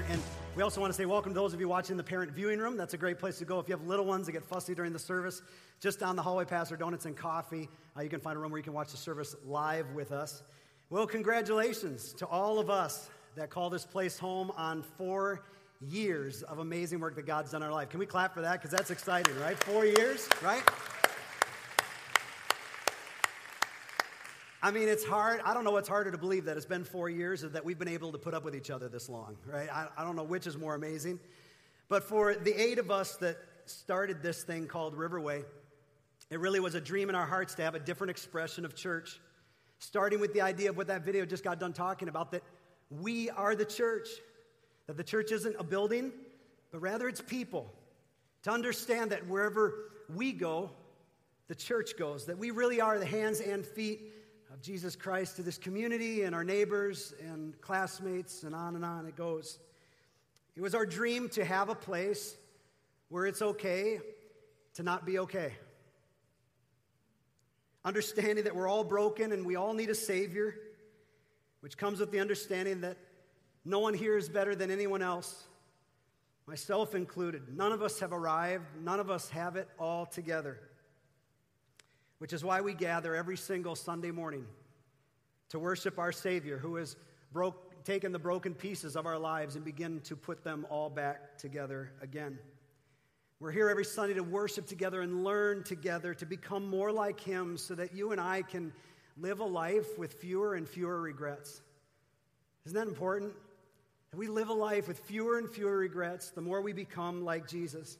here. 0.00 0.12
And 0.12 0.22
we 0.56 0.62
also 0.62 0.80
want 0.80 0.92
to 0.92 0.96
say 0.96 1.06
welcome 1.06 1.32
to 1.32 1.34
those 1.34 1.54
of 1.54 1.60
you 1.60 1.68
watching 1.68 1.96
the 1.96 2.04
parent 2.04 2.32
viewing 2.32 2.58
room. 2.58 2.76
That's 2.76 2.94
a 2.94 2.98
great 2.98 3.18
place 3.18 3.38
to 3.38 3.44
go. 3.44 3.58
If 3.58 3.68
you 3.68 3.76
have 3.76 3.86
little 3.86 4.04
ones 4.04 4.26
that 4.26 4.32
get 4.32 4.44
fussy 4.44 4.74
during 4.74 4.92
the 4.92 4.98
service, 4.98 5.42
just 5.80 5.98
down 6.00 6.16
the 6.16 6.22
hallway 6.22 6.44
past 6.44 6.70
our 6.70 6.76
donuts 6.76 7.06
and 7.06 7.16
coffee, 7.16 7.68
uh, 7.96 8.02
you 8.02 8.08
can 8.08 8.20
find 8.20 8.36
a 8.36 8.40
room 8.40 8.50
where 8.50 8.58
you 8.58 8.64
can 8.64 8.72
watch 8.72 8.90
the 8.90 8.96
service 8.96 9.34
live 9.44 9.90
with 9.94 10.12
us. 10.12 10.42
Well, 10.90 11.06
congratulations 11.06 12.12
to 12.14 12.26
all 12.26 12.58
of 12.58 12.70
us 12.70 13.10
that 13.36 13.50
call 13.50 13.70
this 13.70 13.84
place 13.84 14.18
home 14.18 14.50
on 14.56 14.82
four 14.82 15.44
years 15.80 16.42
of 16.42 16.58
amazing 16.58 17.00
work 17.00 17.14
that 17.16 17.26
God's 17.26 17.52
done 17.52 17.62
in 17.62 17.68
our 17.68 17.74
life. 17.74 17.88
Can 17.88 18.00
we 18.00 18.06
clap 18.06 18.34
for 18.34 18.42
that? 18.42 18.60
Because 18.60 18.70
that's 18.70 18.90
exciting, 18.90 19.38
right? 19.40 19.58
Four 19.64 19.86
years, 19.86 20.28
right? 20.42 20.62
I 24.62 24.70
mean, 24.70 24.88
it's 24.88 25.04
hard. 25.04 25.40
I 25.44 25.54
don't 25.54 25.64
know 25.64 25.70
what's 25.70 25.88
harder 25.88 26.10
to 26.10 26.18
believe 26.18 26.44
that 26.44 26.56
it's 26.58 26.66
been 26.66 26.84
four 26.84 27.08
years 27.08 27.42
or 27.42 27.48
that 27.50 27.64
we've 27.64 27.78
been 27.78 27.88
able 27.88 28.12
to 28.12 28.18
put 28.18 28.34
up 28.34 28.44
with 28.44 28.54
each 28.54 28.70
other 28.70 28.88
this 28.88 29.08
long, 29.08 29.36
right? 29.46 29.70
I, 29.72 29.88
I 29.96 30.04
don't 30.04 30.16
know 30.16 30.22
which 30.22 30.46
is 30.46 30.58
more 30.58 30.74
amazing. 30.74 31.18
But 31.88 32.04
for 32.04 32.34
the 32.34 32.52
eight 32.60 32.78
of 32.78 32.90
us 32.90 33.16
that 33.16 33.38
started 33.64 34.22
this 34.22 34.42
thing 34.42 34.66
called 34.66 34.94
Riverway, 34.96 35.44
it 36.30 36.40
really 36.40 36.60
was 36.60 36.74
a 36.74 36.80
dream 36.80 37.08
in 37.08 37.14
our 37.14 37.24
hearts 37.24 37.54
to 37.54 37.62
have 37.62 37.74
a 37.74 37.78
different 37.78 38.10
expression 38.10 38.66
of 38.66 38.76
church. 38.76 39.18
Starting 39.78 40.20
with 40.20 40.34
the 40.34 40.42
idea 40.42 40.68
of 40.68 40.76
what 40.76 40.88
that 40.88 41.06
video 41.06 41.24
just 41.24 41.42
got 41.42 41.58
done 41.58 41.72
talking 41.72 42.08
about 42.08 42.32
that 42.32 42.42
we 42.90 43.30
are 43.30 43.54
the 43.54 43.64
church, 43.64 44.08
that 44.88 44.98
the 44.98 45.04
church 45.04 45.32
isn't 45.32 45.56
a 45.58 45.64
building, 45.64 46.12
but 46.70 46.80
rather 46.80 47.08
it's 47.08 47.22
people. 47.22 47.72
To 48.42 48.50
understand 48.50 49.10
that 49.12 49.26
wherever 49.26 49.90
we 50.14 50.32
go, 50.32 50.70
the 51.48 51.54
church 51.54 51.96
goes, 51.98 52.26
that 52.26 52.36
we 52.36 52.50
really 52.50 52.80
are 52.80 52.98
the 52.98 53.06
hands 53.06 53.40
and 53.40 53.64
feet 53.64 54.00
of 54.52 54.60
Jesus 54.60 54.96
Christ 54.96 55.36
to 55.36 55.42
this 55.42 55.58
community 55.58 56.22
and 56.22 56.34
our 56.34 56.42
neighbors 56.42 57.14
and 57.20 57.58
classmates, 57.60 58.42
and 58.42 58.54
on 58.54 58.74
and 58.74 58.84
on 58.84 59.06
it 59.06 59.16
goes. 59.16 59.58
It 60.56 60.60
was 60.60 60.74
our 60.74 60.84
dream 60.84 61.28
to 61.30 61.44
have 61.44 61.68
a 61.68 61.74
place 61.74 62.36
where 63.08 63.26
it's 63.26 63.42
okay 63.42 64.00
to 64.74 64.82
not 64.82 65.06
be 65.06 65.20
okay. 65.20 65.52
Understanding 67.84 68.44
that 68.44 68.54
we're 68.54 68.68
all 68.68 68.84
broken 68.84 69.32
and 69.32 69.46
we 69.46 69.56
all 69.56 69.72
need 69.72 69.88
a 69.88 69.94
Savior, 69.94 70.54
which 71.60 71.78
comes 71.78 72.00
with 72.00 72.10
the 72.10 72.20
understanding 72.20 72.80
that 72.80 72.96
no 73.64 73.78
one 73.78 73.94
here 73.94 74.16
is 74.16 74.28
better 74.28 74.54
than 74.54 74.70
anyone 74.70 75.00
else, 75.00 75.44
myself 76.46 76.94
included. 76.94 77.56
None 77.56 77.72
of 77.72 77.82
us 77.82 78.00
have 78.00 78.12
arrived, 78.12 78.64
none 78.82 78.98
of 78.98 79.10
us 79.10 79.30
have 79.30 79.56
it 79.56 79.68
all 79.78 80.06
together 80.06 80.58
which 82.20 82.34
is 82.34 82.44
why 82.44 82.60
we 82.60 82.74
gather 82.74 83.14
every 83.14 83.36
single 83.36 83.74
Sunday 83.74 84.10
morning 84.10 84.44
to 85.48 85.58
worship 85.58 85.98
our 85.98 86.12
Savior 86.12 86.58
who 86.58 86.76
has 86.76 86.94
broke, 87.32 87.82
taken 87.82 88.12
the 88.12 88.18
broken 88.18 88.52
pieces 88.54 88.94
of 88.94 89.06
our 89.06 89.18
lives 89.18 89.56
and 89.56 89.64
begin 89.64 90.00
to 90.00 90.14
put 90.14 90.44
them 90.44 90.66
all 90.68 90.90
back 90.90 91.38
together 91.38 91.90
again. 92.02 92.38
We're 93.40 93.52
here 93.52 93.70
every 93.70 93.86
Sunday 93.86 94.12
to 94.14 94.22
worship 94.22 94.66
together 94.66 95.00
and 95.00 95.24
learn 95.24 95.64
together 95.64 96.12
to 96.12 96.26
become 96.26 96.68
more 96.68 96.92
like 96.92 97.18
Him 97.18 97.56
so 97.56 97.74
that 97.76 97.94
you 97.94 98.12
and 98.12 98.20
I 98.20 98.42
can 98.42 98.70
live 99.16 99.40
a 99.40 99.44
life 99.44 99.98
with 99.98 100.12
fewer 100.12 100.56
and 100.56 100.68
fewer 100.68 101.00
regrets. 101.00 101.62
Isn't 102.66 102.76
that 102.76 102.86
important? 102.86 103.32
That 104.10 104.18
we 104.18 104.26
live 104.26 104.50
a 104.50 104.54
life 104.54 104.88
with 104.88 104.98
fewer 104.98 105.38
and 105.38 105.48
fewer 105.48 105.78
regrets 105.78 106.32
the 106.32 106.42
more 106.42 106.60
we 106.60 106.74
become 106.74 107.24
like 107.24 107.48
Jesus. 107.48 107.96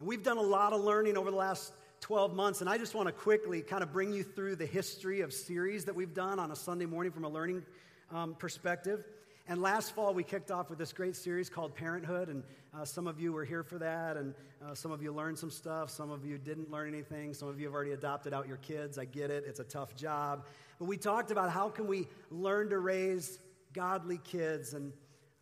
And 0.00 0.08
we've 0.08 0.24
done 0.24 0.38
a 0.38 0.42
lot 0.42 0.72
of 0.72 0.80
learning 0.80 1.16
over 1.16 1.30
the 1.30 1.36
last 1.36 1.72
12 2.00 2.34
months, 2.34 2.60
and 2.60 2.70
I 2.70 2.78
just 2.78 2.94
want 2.94 3.06
to 3.06 3.12
quickly 3.12 3.60
kind 3.60 3.82
of 3.82 3.92
bring 3.92 4.12
you 4.12 4.22
through 4.22 4.56
the 4.56 4.66
history 4.66 5.20
of 5.20 5.32
series 5.32 5.84
that 5.86 5.94
we've 5.94 6.14
done 6.14 6.38
on 6.38 6.50
a 6.50 6.56
Sunday 6.56 6.86
morning 6.86 7.12
from 7.12 7.24
a 7.24 7.28
learning 7.28 7.64
um, 8.12 8.34
perspective. 8.34 9.04
And 9.46 9.62
last 9.62 9.94
fall, 9.94 10.12
we 10.12 10.22
kicked 10.22 10.50
off 10.50 10.68
with 10.68 10.78
this 10.78 10.92
great 10.92 11.16
series 11.16 11.48
called 11.48 11.74
Parenthood, 11.74 12.28
and 12.28 12.42
uh, 12.74 12.84
some 12.84 13.06
of 13.06 13.18
you 13.18 13.32
were 13.32 13.44
here 13.44 13.62
for 13.62 13.78
that, 13.78 14.16
and 14.16 14.34
uh, 14.64 14.74
some 14.74 14.92
of 14.92 15.02
you 15.02 15.12
learned 15.12 15.38
some 15.38 15.50
stuff, 15.50 15.90
some 15.90 16.10
of 16.10 16.24
you 16.24 16.36
didn't 16.38 16.70
learn 16.70 16.88
anything, 16.88 17.32
some 17.32 17.48
of 17.48 17.58
you 17.58 17.66
have 17.66 17.74
already 17.74 17.92
adopted 17.92 18.34
out 18.34 18.46
your 18.46 18.58
kids. 18.58 18.98
I 18.98 19.06
get 19.06 19.30
it, 19.30 19.44
it's 19.46 19.60
a 19.60 19.64
tough 19.64 19.96
job. 19.96 20.44
But 20.78 20.84
we 20.84 20.96
talked 20.96 21.30
about 21.30 21.50
how 21.50 21.70
can 21.70 21.86
we 21.86 22.08
learn 22.30 22.68
to 22.70 22.78
raise 22.78 23.38
godly 23.72 24.18
kids, 24.18 24.74
and 24.74 24.92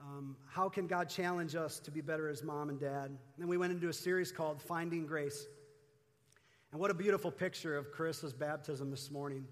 um, 0.00 0.36
how 0.46 0.68
can 0.68 0.86
God 0.86 1.08
challenge 1.08 1.56
us 1.56 1.80
to 1.80 1.90
be 1.90 2.00
better 2.00 2.28
as 2.28 2.42
mom 2.42 2.68
and 2.68 2.78
dad. 2.78 3.06
And 3.06 3.18
then 3.38 3.48
we 3.48 3.56
went 3.56 3.72
into 3.72 3.88
a 3.88 3.92
series 3.92 4.30
called 4.30 4.62
Finding 4.62 5.06
Grace. 5.06 5.46
And 6.76 6.80
what 6.82 6.90
a 6.90 6.94
beautiful 6.94 7.30
picture 7.30 7.74
of 7.78 7.90
Carissa's 7.90 8.34
baptism 8.34 8.90
this 8.90 9.10
morning 9.10 9.46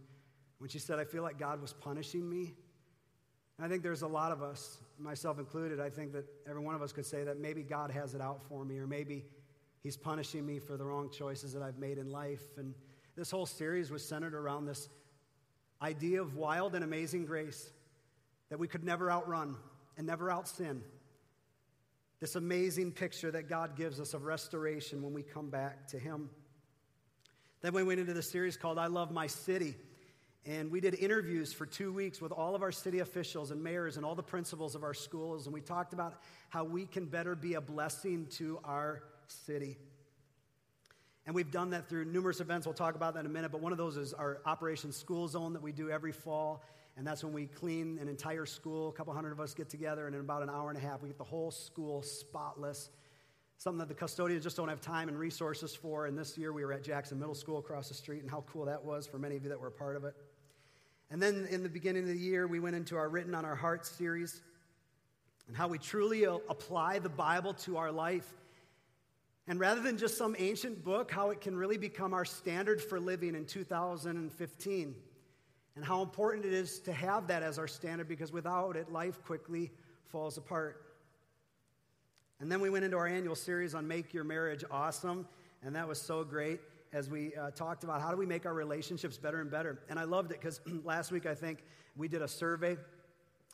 when 0.58 0.68
she 0.68 0.78
said, 0.78 0.98
I 0.98 1.06
feel 1.06 1.22
like 1.22 1.38
God 1.38 1.58
was 1.58 1.72
punishing 1.72 2.28
me. 2.28 2.52
And 3.56 3.64
I 3.64 3.68
think 3.70 3.82
there's 3.82 4.02
a 4.02 4.06
lot 4.06 4.30
of 4.30 4.42
us, 4.42 4.76
myself 4.98 5.38
included, 5.38 5.80
I 5.80 5.88
think 5.88 6.12
that 6.12 6.26
every 6.46 6.60
one 6.60 6.74
of 6.74 6.82
us 6.82 6.92
could 6.92 7.06
say 7.06 7.24
that 7.24 7.38
maybe 7.40 7.62
God 7.62 7.90
has 7.90 8.14
it 8.14 8.20
out 8.20 8.42
for 8.46 8.62
me, 8.62 8.76
or 8.76 8.86
maybe 8.86 9.24
He's 9.82 9.96
punishing 9.96 10.44
me 10.44 10.58
for 10.58 10.76
the 10.76 10.84
wrong 10.84 11.08
choices 11.10 11.54
that 11.54 11.62
I've 11.62 11.78
made 11.78 11.96
in 11.96 12.12
life. 12.12 12.42
And 12.58 12.74
this 13.16 13.30
whole 13.30 13.46
series 13.46 13.90
was 13.90 14.06
centered 14.06 14.34
around 14.34 14.66
this 14.66 14.90
idea 15.80 16.20
of 16.20 16.36
wild 16.36 16.74
and 16.74 16.84
amazing 16.84 17.24
grace 17.24 17.70
that 18.50 18.58
we 18.58 18.68
could 18.68 18.84
never 18.84 19.10
outrun 19.10 19.56
and 19.96 20.06
never 20.06 20.30
out 20.30 20.46
sin. 20.46 20.82
This 22.20 22.36
amazing 22.36 22.92
picture 22.92 23.30
that 23.30 23.48
God 23.48 23.76
gives 23.78 23.98
us 23.98 24.12
of 24.12 24.24
restoration 24.24 25.02
when 25.02 25.14
we 25.14 25.22
come 25.22 25.48
back 25.48 25.88
to 25.88 25.98
Him. 25.98 26.28
Then 27.64 27.72
we 27.72 27.82
went 27.82 27.98
into 27.98 28.12
the 28.12 28.22
series 28.22 28.58
called 28.58 28.76
I 28.76 28.88
Love 28.88 29.10
My 29.10 29.26
City. 29.26 29.74
And 30.44 30.70
we 30.70 30.82
did 30.82 30.96
interviews 30.96 31.50
for 31.50 31.64
two 31.64 31.94
weeks 31.94 32.20
with 32.20 32.30
all 32.30 32.54
of 32.54 32.60
our 32.60 32.70
city 32.70 32.98
officials 32.98 33.50
and 33.50 33.64
mayors 33.64 33.96
and 33.96 34.04
all 34.04 34.14
the 34.14 34.22
principals 34.22 34.74
of 34.74 34.82
our 34.82 34.92
schools. 34.92 35.46
And 35.46 35.54
we 35.54 35.62
talked 35.62 35.94
about 35.94 36.20
how 36.50 36.64
we 36.64 36.84
can 36.84 37.06
better 37.06 37.34
be 37.34 37.54
a 37.54 37.62
blessing 37.62 38.26
to 38.32 38.60
our 38.64 39.02
city. 39.28 39.78
And 41.24 41.34
we've 41.34 41.50
done 41.50 41.70
that 41.70 41.88
through 41.88 42.04
numerous 42.04 42.40
events. 42.40 42.66
We'll 42.66 42.74
talk 42.74 42.96
about 42.96 43.14
that 43.14 43.20
in 43.20 43.26
a 43.26 43.30
minute. 43.30 43.50
But 43.50 43.62
one 43.62 43.72
of 43.72 43.78
those 43.78 43.96
is 43.96 44.12
our 44.12 44.42
Operation 44.44 44.92
School 44.92 45.26
Zone 45.26 45.54
that 45.54 45.62
we 45.62 45.72
do 45.72 45.88
every 45.88 46.12
fall. 46.12 46.62
And 46.98 47.06
that's 47.06 47.24
when 47.24 47.32
we 47.32 47.46
clean 47.46 47.98
an 47.98 48.08
entire 48.08 48.44
school. 48.44 48.90
A 48.90 48.92
couple 48.92 49.14
hundred 49.14 49.32
of 49.32 49.40
us 49.40 49.54
get 49.54 49.70
together, 49.70 50.06
and 50.06 50.14
in 50.14 50.20
about 50.20 50.42
an 50.42 50.50
hour 50.50 50.68
and 50.68 50.76
a 50.76 50.82
half, 50.82 51.00
we 51.00 51.08
get 51.08 51.16
the 51.16 51.24
whole 51.24 51.50
school 51.50 52.02
spotless 52.02 52.90
something 53.58 53.78
that 53.78 53.88
the 53.88 53.94
custodians 53.94 54.42
just 54.42 54.56
don't 54.56 54.68
have 54.68 54.80
time 54.80 55.08
and 55.08 55.18
resources 55.18 55.74
for. 55.74 56.06
And 56.06 56.18
this 56.18 56.36
year 56.36 56.52
we 56.52 56.64
were 56.64 56.72
at 56.72 56.82
Jackson 56.82 57.18
Middle 57.18 57.34
School 57.34 57.58
across 57.58 57.88
the 57.88 57.94
street, 57.94 58.22
and 58.22 58.30
how 58.30 58.44
cool 58.46 58.64
that 58.66 58.84
was 58.84 59.06
for 59.06 59.18
many 59.18 59.36
of 59.36 59.42
you 59.42 59.48
that 59.48 59.60
were 59.60 59.68
a 59.68 59.72
part 59.72 59.96
of 59.96 60.04
it. 60.04 60.14
And 61.10 61.22
then 61.22 61.46
in 61.50 61.62
the 61.62 61.68
beginning 61.68 62.02
of 62.02 62.08
the 62.08 62.18
year, 62.18 62.46
we 62.46 62.60
went 62.60 62.76
into 62.76 62.96
our 62.96 63.08
Written 63.08 63.34
on 63.34 63.44
Our 63.44 63.54
Hearts 63.54 63.88
series 63.88 64.42
and 65.46 65.56
how 65.56 65.68
we 65.68 65.78
truly 65.78 66.24
apply 66.24 66.98
the 66.98 67.08
Bible 67.08 67.54
to 67.54 67.76
our 67.76 67.92
life. 67.92 68.32
And 69.46 69.60
rather 69.60 69.82
than 69.82 69.98
just 69.98 70.16
some 70.16 70.34
ancient 70.38 70.82
book, 70.82 71.10
how 71.10 71.30
it 71.30 71.40
can 71.40 71.54
really 71.54 71.76
become 71.76 72.14
our 72.14 72.24
standard 72.24 72.80
for 72.80 72.98
living 72.98 73.34
in 73.34 73.44
2015. 73.44 74.94
And 75.76 75.84
how 75.84 76.02
important 76.02 76.46
it 76.46 76.52
is 76.52 76.78
to 76.80 76.92
have 76.92 77.26
that 77.26 77.42
as 77.42 77.58
our 77.58 77.68
standard 77.68 78.08
because 78.08 78.32
without 78.32 78.76
it, 78.76 78.90
life 78.90 79.22
quickly 79.24 79.70
falls 80.06 80.38
apart. 80.38 80.93
And 82.40 82.50
then 82.50 82.60
we 82.60 82.68
went 82.68 82.84
into 82.84 82.96
our 82.96 83.06
annual 83.06 83.36
series 83.36 83.74
on 83.74 83.86
Make 83.86 84.12
Your 84.12 84.24
Marriage 84.24 84.64
Awesome, 84.70 85.26
and 85.62 85.74
that 85.76 85.86
was 85.86 86.00
so 86.00 86.24
great 86.24 86.60
as 86.92 87.08
we 87.08 87.34
uh, 87.34 87.50
talked 87.52 87.84
about 87.84 88.00
how 88.00 88.10
do 88.10 88.16
we 88.16 88.26
make 88.26 88.44
our 88.44 88.54
relationships 88.54 89.16
better 89.16 89.40
and 89.40 89.50
better. 89.50 89.80
And 89.88 89.98
I 89.98 90.04
loved 90.04 90.32
it 90.32 90.40
because 90.40 90.60
last 90.84 91.12
week 91.12 91.26
I 91.26 91.34
think 91.34 91.64
we 91.96 92.08
did 92.08 92.22
a 92.22 92.28
survey. 92.28 92.76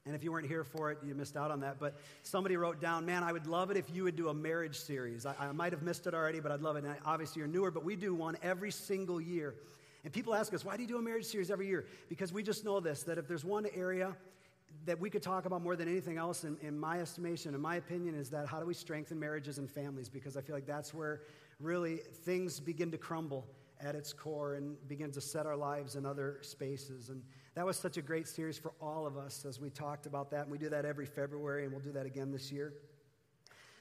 And 0.07 0.15
if 0.15 0.25
you 0.25 0.33
weren't 0.33 0.49
here 0.49 0.65
for 0.65 0.91
it, 0.91 0.99
you 1.05 1.15
missed 1.15 1.37
out 1.37 1.51
on 1.51 1.61
that. 1.61 1.79
But 1.79 2.01
somebody 2.23 2.57
wrote 2.57 2.81
down, 2.81 3.05
man, 3.05 3.23
I 3.23 3.33
would 3.33 3.47
love 3.47 3.71
it 3.71 3.77
if 3.77 3.95
you 3.95 4.05
would 4.05 4.17
do 4.17 4.29
a 4.29 4.35
marriage 4.35 4.77
series. 4.77 5.27
I, 5.27 5.35
I 5.39 5.53
might 5.53 5.73
have 5.73 5.83
missed 5.83 6.07
it 6.07 6.15
already, 6.15 6.41
but 6.41 6.51
I'd 6.51 6.63
love 6.63 6.77
it. 6.77 6.85
And 6.85 6.95
obviously, 7.05 7.41
you're 7.41 7.49
newer, 7.49 7.71
but 7.71 7.85
we 7.85 7.97
do 7.97 8.15
one 8.15 8.39
every 8.43 8.71
single 8.71 9.21
year. 9.21 9.55
And 10.05 10.13
people 10.13 10.35
ask 10.35 10.55
us, 10.55 10.65
why 10.65 10.77
do 10.77 10.83
you 10.83 10.89
do 10.89 10.97
a 10.97 11.03
marriage 11.03 11.27
series 11.27 11.51
every 11.51 11.67
year? 11.67 11.87
Because 12.09 12.33
we 12.33 12.43
just 12.43 12.65
know 12.65 12.81
this 12.81 13.03
that 13.03 13.19
if 13.19 13.29
there's 13.29 13.45
one 13.45 13.67
area 13.75 14.17
that 14.87 14.99
we 14.99 15.11
could 15.11 15.23
talk 15.23 15.45
about 15.45 15.63
more 15.63 15.77
than 15.77 15.89
anything 15.89 16.17
else, 16.17 16.45
in, 16.45 16.57
in 16.63 16.79
my 16.79 17.01
estimation, 17.01 17.55
in 17.55 17.61
my 17.61 17.77
opinion, 17.77 18.15
is 18.15 18.31
that 18.31 18.47
how 18.47 18.61
do 18.61 18.67
we 18.67 18.75
strengthen 18.75 19.19
marriages 19.19 19.59
and 19.59 19.71
families? 19.71 20.09
Because 20.09 20.37
I 20.37 20.41
feel 20.41 20.55
like 20.55 20.67
that's 20.67 20.95
where 20.95 21.23
really 21.59 21.97
things 22.25 22.61
begin 22.61 22.91
to 22.91 22.99
crumble 22.99 23.47
at 23.81 23.95
its 23.95 24.13
core 24.13 24.55
and 24.55 24.77
begin 24.89 25.11
to 25.13 25.21
set 25.21 25.47
our 25.47 25.57
lives 25.57 25.97
in 25.97 26.05
other 26.07 26.39
spaces. 26.43 27.11
And 27.11 27.23
that 27.55 27.65
was 27.65 27.77
such 27.77 27.97
a 27.97 28.03
great 28.03 28.29
series 28.29 28.59
for 28.59 28.73
all 28.81 29.07
of 29.07 29.17
us 29.17 29.45
as 29.45 29.61
we 29.61 29.71
talked 29.71 30.07
about 30.07 30.31
that. 30.31 30.43
And 30.43 30.51
we 30.51 30.59
do 30.59 30.69
that 30.71 30.85
every 30.85 31.07
February, 31.07 31.65
and 31.65 31.73
we'll 31.73 31.83
do 31.83 31.93
that 31.93 32.07
again 32.07 32.31
this 32.31 32.51
year. 32.53 32.75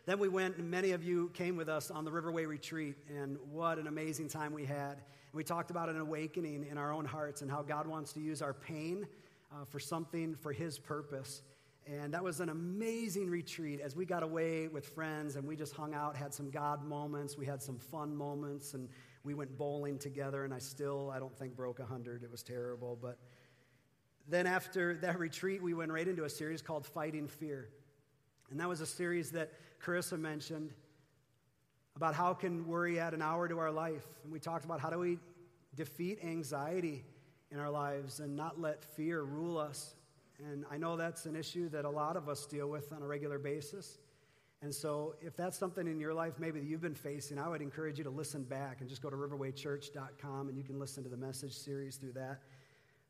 Then 0.05 0.19
we 0.19 0.27
went, 0.27 0.57
and 0.57 0.69
many 0.69 0.91
of 0.91 1.03
you 1.03 1.29
came 1.33 1.55
with 1.55 1.69
us 1.69 1.91
on 1.91 2.03
the 2.03 2.11
Riverway 2.11 2.47
Retreat, 2.47 2.95
and 3.09 3.37
what 3.51 3.77
an 3.77 3.87
amazing 3.87 4.27
time 4.27 4.53
we 4.53 4.65
had. 4.65 4.93
And 4.93 5.33
we 5.33 5.43
talked 5.43 5.69
about 5.69 5.89
an 5.89 5.99
awakening 5.99 6.65
in 6.69 6.77
our 6.77 6.91
own 6.91 7.05
hearts 7.05 7.41
and 7.41 7.51
how 7.51 7.61
God 7.61 7.85
wants 7.85 8.11
to 8.13 8.19
use 8.19 8.41
our 8.41 8.53
pain 8.53 9.05
uh, 9.51 9.65
for 9.65 9.79
something 9.79 10.35
for 10.35 10.51
His 10.51 10.79
purpose. 10.79 11.41
And 11.87 12.13
that 12.13 12.23
was 12.23 12.39
an 12.39 12.49
amazing 12.49 13.29
retreat 13.29 13.79
as 13.79 13.95
we 13.95 14.05
got 14.05 14.21
away 14.21 14.67
with 14.67 14.85
friends 14.89 15.35
and 15.35 15.47
we 15.47 15.55
just 15.55 15.73
hung 15.73 15.95
out, 15.95 16.15
had 16.15 16.33
some 16.33 16.51
God 16.51 16.83
moments, 16.83 17.37
we 17.37 17.45
had 17.45 17.63
some 17.63 17.79
fun 17.79 18.15
moments, 18.15 18.75
and 18.75 18.89
we 19.23 19.33
went 19.33 19.57
bowling 19.57 19.97
together. 19.97 20.43
And 20.45 20.53
I 20.53 20.59
still, 20.59 21.09
I 21.09 21.17
don't 21.17 21.35
think, 21.35 21.55
broke 21.55 21.79
100. 21.79 22.23
It 22.23 22.29
was 22.29 22.43
terrible. 22.43 22.97
But 23.01 23.17
then 24.27 24.45
after 24.45 24.97
that 24.97 25.17
retreat, 25.17 25.63
we 25.63 25.73
went 25.73 25.91
right 25.91 26.07
into 26.07 26.25
a 26.25 26.29
series 26.29 26.61
called 26.61 26.85
Fighting 26.85 27.27
Fear. 27.27 27.69
And 28.51 28.59
that 28.59 28.69
was 28.69 28.81
a 28.81 28.85
series 28.85 29.31
that 29.31 29.51
Carissa 29.83 30.19
mentioned 30.19 30.73
about 31.95 32.13
how 32.13 32.33
can 32.33 32.67
worry 32.67 32.99
add 32.99 33.13
an 33.13 33.21
hour 33.21 33.47
to 33.47 33.57
our 33.57 33.71
life. 33.71 34.05
And 34.23 34.31
we 34.31 34.39
talked 34.39 34.63
about 34.63 34.79
how 34.79 34.89
do 34.89 34.99
we 34.99 35.17
defeat 35.75 36.19
anxiety 36.23 37.03
in 37.51 37.59
our 37.59 37.69
lives 37.69 38.19
and 38.19 38.35
not 38.35 38.59
let 38.59 38.83
fear 38.83 39.21
rule 39.23 39.57
us. 39.57 39.95
And 40.51 40.65
I 40.71 40.77
know 40.77 40.95
that's 40.95 41.25
an 41.25 41.35
issue 41.35 41.69
that 41.69 41.85
a 41.85 41.89
lot 41.89 42.15
of 42.15 42.29
us 42.29 42.45
deal 42.45 42.69
with 42.69 42.93
on 42.93 43.01
a 43.01 43.07
regular 43.07 43.39
basis. 43.39 43.97
And 44.61 44.73
so, 44.75 45.15
if 45.21 45.37
that's 45.37 45.57
something 45.57 45.87
in 45.87 45.99
your 45.99 46.13
life 46.13 46.33
maybe 46.37 46.59
that 46.59 46.65
you've 46.65 46.81
been 46.81 46.93
facing, 46.93 47.39
I 47.39 47.47
would 47.47 47.61
encourage 47.61 47.97
you 47.97 48.03
to 48.03 48.09
listen 48.09 48.43
back 48.43 48.81
and 48.81 48.89
just 48.89 49.01
go 49.01 49.09
to 49.09 49.15
riverwaychurch.com 49.15 50.49
and 50.49 50.57
you 50.57 50.63
can 50.63 50.79
listen 50.79 51.03
to 51.03 51.09
the 51.09 51.17
message 51.17 51.53
series 51.53 51.95
through 51.95 52.13
that. 52.13 52.41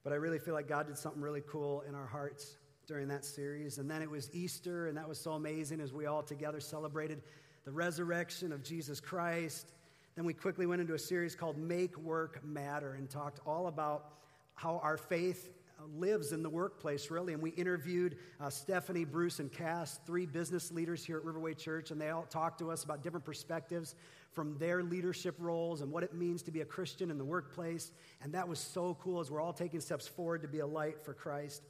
But 0.03 0.13
I 0.13 0.17
really 0.17 0.39
feel 0.39 0.53
like 0.53 0.67
God 0.67 0.87
did 0.87 0.97
something 0.97 1.21
really 1.21 1.41
cool 1.47 1.83
in 1.87 1.95
our 1.95 2.05
hearts 2.05 2.57
during 2.87 3.07
that 3.07 3.25
series. 3.25 3.79
And 3.79 3.89
then 3.89 4.01
it 4.01 4.09
was 4.09 4.29
Easter, 4.33 4.87
and 4.87 4.97
that 4.97 5.07
was 5.07 5.19
so 5.19 5.33
amazing 5.33 5.81
as 5.81 5.91
we 5.91 6.05
all 6.05 6.23
together 6.23 6.59
celebrated 6.59 7.21
the 7.65 7.71
resurrection 7.71 8.51
of 8.51 8.63
Jesus 8.63 8.99
Christ. 8.99 9.73
Then 10.15 10.25
we 10.25 10.33
quickly 10.33 10.65
went 10.65 10.81
into 10.81 10.93
a 10.93 10.99
series 10.99 11.35
called 11.35 11.57
Make 11.57 11.97
Work 11.97 12.43
Matter 12.43 12.93
and 12.93 13.09
talked 13.09 13.39
all 13.45 13.67
about 13.67 14.13
how 14.59 14.79
our 14.83 14.97
faith 14.97 15.49
lives 15.95 16.33
in 16.33 16.43
the 16.43 16.49
workplace, 16.49 17.09
really. 17.09 17.31
And 17.31 17.41
we 17.41 17.51
interviewed 17.51 18.17
uh, 18.41 18.49
Stephanie, 18.49 19.05
Bruce, 19.05 19.39
and 19.39 19.49
Cass, 19.49 20.01
three 20.05 20.25
business 20.25 20.69
leaders 20.69 21.05
here 21.05 21.17
at 21.17 21.23
Riverway 21.23 21.57
Church, 21.57 21.91
and 21.91 21.99
they 21.99 22.09
all 22.09 22.23
talked 22.23 22.59
to 22.59 22.69
us 22.69 22.83
about 22.83 23.01
different 23.01 23.25
perspectives 23.25 23.95
from 24.33 24.57
their 24.57 24.83
leadership 24.83 25.35
roles 25.39 25.79
and 25.79 25.91
what 25.93 26.03
it 26.03 26.13
means 26.13 26.43
to 26.43 26.51
be 26.51 26.59
a 26.59 26.65
Christian 26.65 27.09
in 27.09 27.17
the 27.17 27.23
workplace. 27.23 27.93
And 28.21 28.33
that 28.33 28.49
was 28.49 28.59
so 28.59 28.97
cool 29.01 29.21
as 29.21 29.31
we're 29.31 29.41
all 29.41 29.53
taking 29.53 29.79
steps 29.79 30.09
forward 30.09 30.41
to 30.41 30.49
be 30.49 30.59
a 30.59 30.67
light 30.67 31.01
for 31.01 31.13
Christ. 31.13 31.63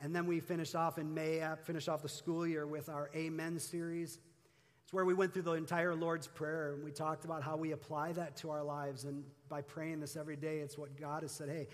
And 0.00 0.14
then 0.14 0.26
we 0.26 0.38
finished 0.38 0.76
off 0.76 0.98
in 0.98 1.12
May, 1.12 1.40
uh, 1.42 1.56
finished 1.56 1.88
off 1.88 2.02
the 2.02 2.08
school 2.08 2.46
year 2.46 2.68
with 2.68 2.88
our 2.88 3.10
Amen 3.16 3.58
series. 3.58 4.20
It's 4.84 4.92
where 4.92 5.04
we 5.04 5.14
went 5.14 5.32
through 5.32 5.42
the 5.42 5.52
entire 5.52 5.94
Lord's 5.94 6.26
Prayer 6.26 6.74
and 6.74 6.84
we 6.84 6.90
talked 6.90 7.24
about 7.24 7.42
how 7.42 7.56
we 7.56 7.72
apply 7.72 8.12
that 8.12 8.36
to 8.36 8.50
our 8.50 8.62
lives. 8.62 9.04
And 9.04 9.24
by 9.48 9.62
praying 9.62 10.00
this 10.00 10.16
every 10.16 10.36
day, 10.36 10.58
it's 10.58 10.76
what 10.76 11.00
God 11.00 11.22
has 11.22 11.32
said 11.32 11.48
hey, 11.48 11.68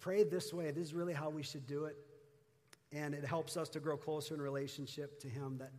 pray 0.00 0.24
this 0.24 0.52
way. 0.52 0.70
This 0.70 0.88
is 0.88 0.94
really 0.94 1.14
how 1.14 1.30
we 1.30 1.42
should 1.42 1.66
do 1.66 1.84
it. 1.84 1.96
And 2.92 3.14
it 3.14 3.24
helps 3.24 3.56
us 3.56 3.68
to 3.70 3.80
grow 3.80 3.96
closer 3.96 4.34
in 4.34 4.42
relationship 4.42 5.20
to 5.20 5.28
Him. 5.28 5.58
That 5.58 5.72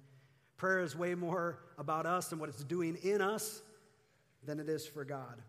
prayer 0.58 0.80
is 0.80 0.96
way 0.96 1.16
more 1.16 1.60
about 1.78 2.06
us 2.06 2.32
and 2.32 2.40
what 2.40 2.50
it's 2.50 2.64
doing 2.64 2.98
in 3.04 3.22
us 3.22 3.62
than 4.44 4.60
it 4.60 4.70
is 4.70 4.86
for 4.86 5.04
God. 5.04 5.42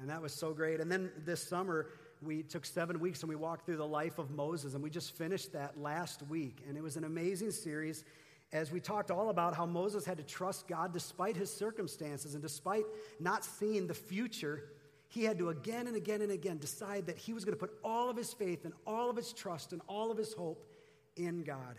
And 0.00 0.10
that 0.10 0.20
was 0.20 0.32
so 0.32 0.52
great. 0.52 0.80
And 0.80 0.90
then 0.90 1.10
this 1.24 1.42
summer, 1.46 1.86
we 2.20 2.42
took 2.42 2.64
seven 2.64 2.98
weeks 2.98 3.20
and 3.20 3.28
we 3.28 3.36
walked 3.36 3.66
through 3.66 3.76
the 3.76 3.86
life 3.86 4.18
of 4.18 4.30
Moses, 4.30 4.74
and 4.74 4.82
we 4.82 4.90
just 4.90 5.16
finished 5.16 5.52
that 5.52 5.78
last 5.78 6.22
week. 6.24 6.62
And 6.66 6.76
it 6.76 6.82
was 6.82 6.96
an 6.96 7.04
amazing 7.04 7.52
series 7.52 8.04
as 8.52 8.70
we 8.70 8.80
talked 8.80 9.10
all 9.10 9.30
about 9.30 9.54
how 9.54 9.66
Moses 9.66 10.04
had 10.04 10.16
to 10.16 10.22
trust 10.22 10.68
God 10.68 10.92
despite 10.92 11.36
his 11.36 11.52
circumstances 11.52 12.34
and 12.34 12.42
despite 12.42 12.84
not 13.18 13.44
seeing 13.44 13.86
the 13.86 13.94
future 13.94 14.64
he 15.14 15.22
had 15.22 15.38
to 15.38 15.50
again 15.50 15.86
and 15.86 15.94
again 15.94 16.22
and 16.22 16.32
again 16.32 16.58
decide 16.58 17.06
that 17.06 17.16
he 17.16 17.32
was 17.32 17.44
going 17.44 17.56
to 17.56 17.58
put 17.58 17.78
all 17.84 18.10
of 18.10 18.16
his 18.16 18.32
faith 18.32 18.64
and 18.64 18.74
all 18.84 19.08
of 19.08 19.16
his 19.16 19.32
trust 19.32 19.72
and 19.72 19.80
all 19.86 20.10
of 20.10 20.18
his 20.18 20.32
hope 20.32 20.66
in 21.14 21.44
God. 21.44 21.76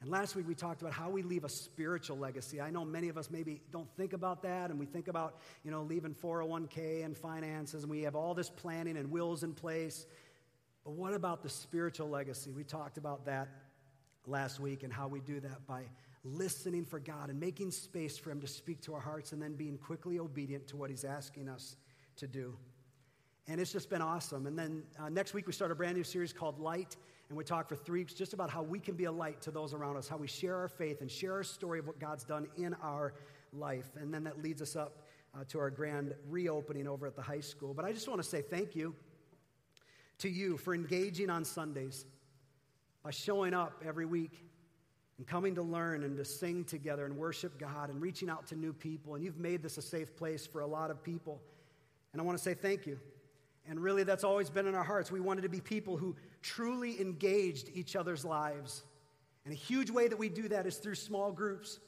And 0.00 0.10
last 0.10 0.34
week 0.34 0.48
we 0.48 0.56
talked 0.56 0.82
about 0.82 0.92
how 0.92 1.08
we 1.08 1.22
leave 1.22 1.44
a 1.44 1.48
spiritual 1.48 2.18
legacy. 2.18 2.60
I 2.60 2.70
know 2.70 2.84
many 2.84 3.08
of 3.08 3.16
us 3.16 3.30
maybe 3.30 3.62
don't 3.70 3.88
think 3.96 4.12
about 4.12 4.42
that, 4.42 4.70
and 4.70 4.80
we 4.80 4.86
think 4.86 5.06
about, 5.06 5.38
you 5.62 5.70
know, 5.70 5.82
leaving 5.82 6.14
401k 6.14 7.04
and 7.04 7.16
finances, 7.16 7.84
and 7.84 7.90
we 7.90 8.02
have 8.02 8.16
all 8.16 8.34
this 8.34 8.50
planning 8.50 8.96
and 8.96 9.08
wills 9.08 9.44
in 9.44 9.54
place. 9.54 10.04
But 10.82 10.94
what 10.94 11.14
about 11.14 11.44
the 11.44 11.48
spiritual 11.48 12.10
legacy? 12.10 12.50
We 12.50 12.64
talked 12.64 12.98
about 12.98 13.24
that 13.26 13.48
last 14.26 14.58
week 14.58 14.82
and 14.82 14.92
how 14.92 15.06
we 15.06 15.20
do 15.20 15.38
that 15.38 15.64
by 15.68 15.84
listening 16.24 16.84
for 16.84 16.98
God 16.98 17.30
and 17.30 17.38
making 17.38 17.70
space 17.70 18.18
for 18.18 18.32
Him 18.32 18.40
to 18.40 18.48
speak 18.48 18.80
to 18.82 18.94
our 18.94 19.00
hearts 19.00 19.30
and 19.30 19.40
then 19.40 19.54
being 19.54 19.78
quickly 19.78 20.18
obedient 20.18 20.66
to 20.68 20.76
what 20.76 20.90
He's 20.90 21.04
asking 21.04 21.48
us 21.48 21.76
to 22.16 22.26
do. 22.26 22.56
And 23.46 23.60
it's 23.60 23.72
just 23.72 23.90
been 23.90 24.02
awesome. 24.02 24.46
And 24.46 24.58
then 24.58 24.82
uh, 24.98 25.08
next 25.08 25.34
week, 25.34 25.46
we 25.46 25.52
start 25.52 25.70
a 25.70 25.74
brand 25.74 25.96
new 25.96 26.04
series 26.04 26.32
called 26.32 26.58
Light. 26.58 26.96
And 27.28 27.38
we 27.38 27.44
talk 27.44 27.68
for 27.68 27.76
three 27.76 28.00
weeks 28.00 28.14
just 28.14 28.32
about 28.32 28.50
how 28.50 28.62
we 28.62 28.78
can 28.78 28.94
be 28.96 29.04
a 29.04 29.12
light 29.12 29.40
to 29.42 29.50
those 29.50 29.74
around 29.74 29.96
us, 29.96 30.08
how 30.08 30.16
we 30.16 30.28
share 30.28 30.56
our 30.56 30.68
faith 30.68 31.00
and 31.00 31.10
share 31.10 31.34
our 31.34 31.44
story 31.44 31.78
of 31.78 31.86
what 31.86 31.98
God's 31.98 32.24
done 32.24 32.46
in 32.56 32.74
our 32.82 33.14
life. 33.52 33.90
And 33.98 34.12
then 34.12 34.24
that 34.24 34.42
leads 34.42 34.60
us 34.62 34.76
up 34.76 35.02
uh, 35.34 35.44
to 35.48 35.58
our 35.58 35.70
grand 35.70 36.14
reopening 36.28 36.86
over 36.86 37.06
at 37.06 37.16
the 37.16 37.22
high 37.22 37.40
school. 37.40 37.74
But 37.74 37.84
I 37.84 37.92
just 37.92 38.08
want 38.08 38.22
to 38.22 38.28
say 38.28 38.42
thank 38.42 38.76
you 38.76 38.94
to 40.18 40.28
you 40.28 40.56
for 40.56 40.74
engaging 40.74 41.30
on 41.30 41.44
Sundays 41.44 42.06
by 43.02 43.10
showing 43.10 43.52
up 43.52 43.82
every 43.84 44.06
week 44.06 44.44
and 45.18 45.26
coming 45.26 45.54
to 45.54 45.62
learn 45.62 46.02
and 46.04 46.16
to 46.16 46.24
sing 46.24 46.64
together 46.64 47.04
and 47.04 47.16
worship 47.16 47.58
God 47.58 47.90
and 47.90 48.00
reaching 48.00 48.28
out 48.28 48.46
to 48.48 48.56
new 48.56 48.72
people. 48.72 49.14
And 49.14 49.24
you've 49.24 49.38
made 49.38 49.62
this 49.62 49.78
a 49.78 49.82
safe 49.82 50.16
place 50.16 50.46
for 50.46 50.60
a 50.60 50.66
lot 50.66 50.90
of 50.90 51.02
people. 51.02 51.40
And 52.14 52.20
I 52.20 52.24
want 52.24 52.38
to 52.38 52.44
say 52.44 52.54
thank 52.54 52.86
you. 52.86 52.96
And 53.68 53.80
really, 53.80 54.04
that's 54.04 54.22
always 54.22 54.48
been 54.48 54.68
in 54.68 54.74
our 54.76 54.84
hearts. 54.84 55.10
We 55.10 55.18
wanted 55.18 55.42
to 55.42 55.48
be 55.48 55.60
people 55.60 55.96
who 55.96 56.14
truly 56.42 57.00
engaged 57.00 57.70
each 57.74 57.96
other's 57.96 58.24
lives. 58.24 58.84
And 59.44 59.52
a 59.52 59.56
huge 59.56 59.90
way 59.90 60.06
that 60.06 60.16
we 60.16 60.28
do 60.28 60.46
that 60.48 60.64
is 60.64 60.76
through 60.76 60.94
small 60.94 61.32
groups. 61.32 61.80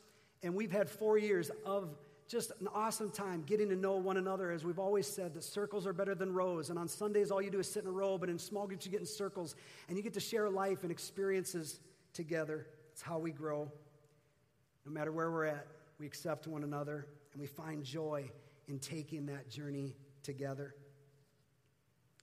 And 0.43 0.53
we've 0.53 0.73
had 0.73 0.91
four 0.91 1.17
years 1.17 1.53
of 1.65 1.97
just 2.27 2.51
an 2.61 2.67
awesome 2.75 3.11
time 3.11 3.45
getting 3.47 3.69
to 3.69 3.77
know 3.77 3.99
one 3.99 4.17
another. 4.17 4.51
As 4.51 4.65
we've 4.65 4.81
always 4.81 5.07
said, 5.07 5.33
that 5.35 5.45
circles 5.45 5.87
are 5.87 5.93
better 5.93 6.17
than 6.17 6.35
rows. 6.35 6.71
And 6.71 6.79
on 6.79 6.89
Sundays, 6.89 7.31
all 7.31 7.41
you 7.41 7.51
do 7.51 7.61
is 7.61 7.71
sit 7.71 7.85
in 7.85 7.89
a 7.89 7.93
row, 7.93 8.19
but 8.19 8.29
in 8.29 8.37
small 8.37 8.67
groups, 8.67 8.85
you 8.85 8.91
get 8.91 8.99
in 8.99 9.07
circles 9.07 9.55
and 9.87 9.97
you 9.97 10.03
get 10.03 10.15
to 10.15 10.21
share 10.21 10.51
life 10.51 10.83
and 10.83 10.91
experiences 10.91 11.79
together. 12.15 12.67
It's 12.91 13.03
how 13.03 13.19
we 13.19 13.31
grow. 13.31 13.71
No 14.85 14.91
matter 14.91 15.13
where 15.13 15.31
we're 15.31 15.45
at, 15.45 15.69
we 16.01 16.07
accept 16.07 16.49
one 16.49 16.65
another 16.65 17.07
and 17.33 17.41
we 17.41 17.47
find 17.47 17.85
joy 17.85 18.29
in 18.67 18.81
taking 18.81 19.27
that 19.27 19.49
journey 19.49 19.95
together. 20.27 20.75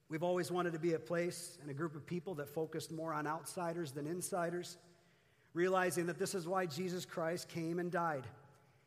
We've 0.09 0.21
always 0.21 0.51
wanted 0.51 0.73
to 0.73 0.79
be 0.79 0.93
a 0.93 0.99
place 0.99 1.57
and 1.61 1.71
a 1.71 1.73
group 1.73 1.95
of 1.95 2.05
people 2.05 2.35
that 2.35 2.49
focused 2.49 2.91
more 2.91 3.13
on 3.13 3.25
outsiders 3.25 3.91
than 3.91 4.05
insiders, 4.05 4.77
realizing 5.55 6.05
that 6.05 6.19
this 6.19 6.35
is 6.35 6.47
why 6.47 6.67
Jesus 6.67 7.05
Christ 7.05 7.49
came 7.49 7.79
and 7.79 7.89
died. 7.89 8.27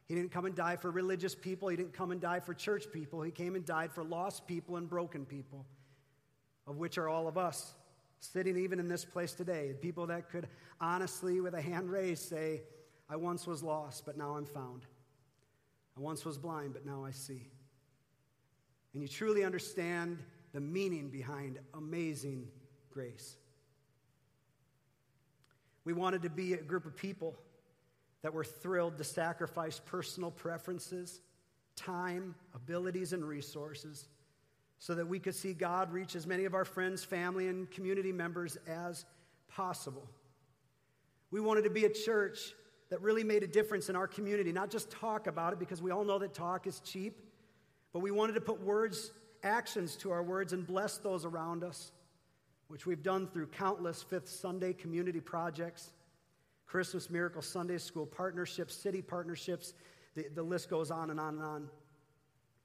He 0.07 0.15
didn't 0.15 0.31
come 0.31 0.45
and 0.45 0.55
die 0.55 0.77
for 0.77 0.91
religious 0.93 1.35
people, 1.35 1.69
He 1.69 1.77
didn't 1.77 1.95
come 1.95 2.13
and 2.13 2.21
die 2.21 2.39
for 2.39 2.55
church 2.55 2.85
people. 2.93 3.23
He 3.23 3.33
came 3.33 3.57
and 3.57 3.65
died 3.65 3.91
for 3.91 4.05
lost 4.05 4.47
people 4.47 4.77
and 4.77 4.89
broken 4.89 5.25
people, 5.25 5.67
of 6.69 6.77
which 6.77 6.97
are 6.97 7.09
all 7.09 7.27
of 7.27 7.37
us, 7.37 7.75
sitting 8.21 8.57
even 8.57 8.79
in 8.79 8.87
this 8.87 9.05
place 9.05 9.33
today. 9.33 9.73
People 9.81 10.07
that 10.07 10.31
could 10.31 10.47
honestly, 10.81 11.41
with 11.41 11.55
a 11.55 11.63
hand 11.63 11.91
raised, 11.91 12.29
say, 12.29 12.63
I 13.09 13.17
once 13.17 13.47
was 13.47 13.63
lost, 13.63 14.05
but 14.05 14.17
now 14.17 14.37
I'm 14.37 14.47
found. 14.47 14.83
I 15.97 16.01
once 16.01 16.25
was 16.25 16.37
blind, 16.39 16.75
but 16.75 16.85
now 16.85 17.05
I 17.05 17.11
see 17.11 17.49
and 18.97 19.03
you 19.03 19.09
truly 19.09 19.45
understand 19.45 20.17
the 20.55 20.61
meaning 20.61 21.11
behind 21.11 21.59
amazing 21.75 22.49
grace. 22.91 23.37
We 25.85 25.93
wanted 25.93 26.23
to 26.23 26.31
be 26.31 26.55
a 26.55 26.63
group 26.63 26.87
of 26.87 26.97
people 26.97 27.37
that 28.23 28.33
were 28.33 28.43
thrilled 28.43 28.97
to 28.97 29.05
sacrifice 29.05 29.83
personal 29.85 30.31
preferences, 30.31 31.21
time, 31.77 32.35
abilities, 32.55 33.13
and 33.13 33.23
resources 33.23 34.09
so 34.79 34.95
that 34.95 35.07
we 35.07 35.19
could 35.19 35.35
see 35.35 35.53
God 35.53 35.93
reach 35.93 36.17
as 36.17 36.27
many 36.27 36.47
of 36.47 36.55
our 36.55 36.65
friends, 36.65 37.05
family, 37.05 37.49
and 37.49 37.71
community 37.71 38.13
members 38.13 38.57
as 38.67 39.05
possible. 39.47 40.09
We 41.31 41.43
wanted 41.43 41.65
to 41.65 41.71
be 41.71 41.85
a 41.85 41.93
church 41.93 42.55
that 42.89 43.03
really 43.03 43.25
made 43.25 43.43
a 43.43 43.47
difference 43.47 43.91
in 43.91 43.95
our 43.95 44.07
community, 44.07 44.53
not 44.53 44.71
just 44.71 44.91
talk 44.91 45.27
about 45.27 45.53
it 45.53 45.59
because 45.59 45.83
we 45.83 45.91
all 45.91 46.03
know 46.03 46.19
that 46.19 46.33
talk 46.33 46.67
is 46.67 46.81
cheap, 46.81 47.26
but 47.97 48.03
we 48.03 48.11
wanted 48.11 48.35
to 48.35 48.43
put 48.43 48.61
words, 48.61 49.11
actions 49.43 49.97
to 49.97 50.11
our 50.11 50.23
words 50.23 50.53
and 50.53 50.67
bless 50.67 50.99
those 50.99 51.25
around 51.25 51.65
us, 51.65 51.93
which 52.69 52.85
we've 52.85 53.03
done 53.03 53.27
through 53.27 53.47
countless 53.47 54.03
Fifth 54.03 54.29
Sunday 54.29 54.75
community 54.75 55.19
projects, 55.19 55.95
Christmas 56.67 57.09
Miracle 57.09 57.41
Sunday 57.41 57.79
School 57.79 58.05
partnerships, 58.05 58.75
city 58.75 59.01
partnerships. 59.01 59.73
The, 60.15 60.27
the 60.35 60.43
list 60.43 60.69
goes 60.69 60.91
on 60.91 61.09
and 61.09 61.19
on 61.19 61.37
and 61.37 61.43
on. 61.43 61.69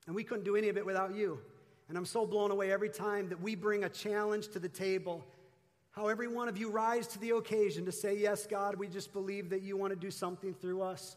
And 0.05 0.13
we 0.13 0.25
couldn't 0.25 0.43
do 0.43 0.57
any 0.57 0.67
of 0.67 0.75
it 0.75 0.85
without 0.85 1.15
you. 1.15 1.39
And 1.87 1.97
I'm 1.97 2.03
so 2.03 2.25
blown 2.25 2.51
away 2.51 2.69
every 2.69 2.89
time 2.89 3.29
that 3.29 3.41
we 3.41 3.55
bring 3.55 3.85
a 3.85 3.89
challenge 3.89 4.49
to 4.49 4.59
the 4.59 4.67
table. 4.67 5.25
How 5.91 6.09
every 6.09 6.27
one 6.27 6.49
of 6.49 6.57
you 6.57 6.69
rise 6.69 7.07
to 7.07 7.19
the 7.19 7.29
occasion 7.37 7.85
to 7.85 7.93
say, 7.93 8.17
Yes, 8.17 8.45
God, 8.45 8.75
we 8.75 8.89
just 8.89 9.13
believe 9.13 9.49
that 9.51 9.61
you 9.61 9.77
want 9.77 9.93
to 9.93 9.97
do 9.97 10.11
something 10.11 10.53
through 10.53 10.81
us. 10.81 11.15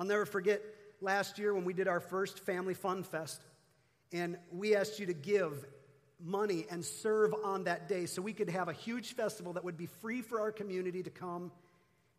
I'll 0.00 0.04
never 0.04 0.26
forget 0.26 0.62
last 1.00 1.38
year 1.38 1.54
when 1.54 1.64
we 1.64 1.72
did 1.72 1.88
our 1.88 2.00
first 2.00 2.40
Family 2.40 2.74
Fun 2.74 3.02
Fest, 3.02 3.40
and 4.12 4.36
we 4.52 4.74
asked 4.74 4.98
you 4.98 5.06
to 5.06 5.14
give 5.14 5.66
money 6.20 6.66
and 6.70 6.84
serve 6.84 7.32
on 7.44 7.64
that 7.64 7.88
day 7.88 8.06
so 8.06 8.20
we 8.20 8.32
could 8.32 8.50
have 8.50 8.68
a 8.68 8.72
huge 8.72 9.14
festival 9.14 9.52
that 9.52 9.64
would 9.64 9.76
be 9.76 9.86
free 9.86 10.20
for 10.22 10.40
our 10.40 10.50
community 10.50 11.02
to 11.02 11.10
come 11.10 11.52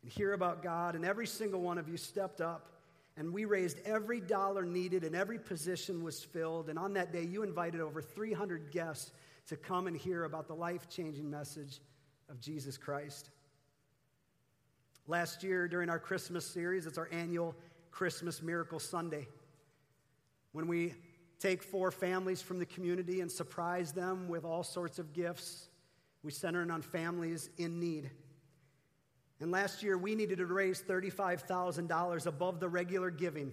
and 0.02 0.12
hear 0.12 0.34
about 0.34 0.64
God. 0.64 0.96
And 0.96 1.04
every 1.04 1.28
single 1.28 1.62
one 1.62 1.78
of 1.78 1.90
you 1.90 1.98
stepped 1.98 2.40
up, 2.40 2.70
and 3.18 3.34
we 3.34 3.44
raised 3.46 3.80
every 3.86 4.22
dollar 4.22 4.64
needed, 4.64 5.04
and 5.04 5.16
every 5.16 5.40
position 5.40 6.04
was 6.04 6.24
filled. 6.24 6.70
And 6.70 6.80
on 6.80 6.94
that 6.94 7.12
day, 7.12 7.24
you 7.24 7.44
invited 7.44 7.82
over 7.82 8.02
300 8.02 8.72
guests 8.72 9.12
to 9.48 9.58
come 9.58 9.88
and 9.88 9.98
hear 9.98 10.24
about 10.24 10.48
the 10.48 10.56
life 10.56 10.88
changing 10.88 11.30
message 11.30 11.82
of 12.30 12.40
Jesus 12.40 12.78
Christ. 12.78 13.32
Last 15.08 15.44
year, 15.44 15.68
during 15.68 15.90
our 15.90 16.00
Christmas 16.00 16.46
series, 16.46 16.86
it's 16.86 17.00
our 17.00 17.10
annual 17.12 17.56
Christmas 18.00 18.42
Miracle 18.42 18.80
Sunday. 18.80 19.28
When 20.54 20.68
we 20.68 20.94
take 21.38 21.62
four 21.62 21.92
families 21.92 22.42
from 22.42 22.58
the 22.58 22.66
community 22.66 23.20
and 23.20 23.30
surprise 23.30 23.92
them 23.92 24.30
with 24.30 24.46
all 24.46 24.64
sorts 24.64 25.00
of 25.00 25.12
gifts, 25.12 25.68
we 26.24 26.32
center 26.32 26.62
in 26.62 26.72
on 26.72 26.82
families 26.82 27.50
in 27.58 27.78
need. 27.78 28.10
And 29.42 29.52
last 29.52 29.84
year, 29.84 29.98
we 29.98 30.16
needed 30.16 30.38
to 30.38 30.46
raise 30.46 30.82
$35,000 30.82 32.26
above 32.26 32.62
the 32.62 32.70
regular 32.70 33.12
giving 33.12 33.52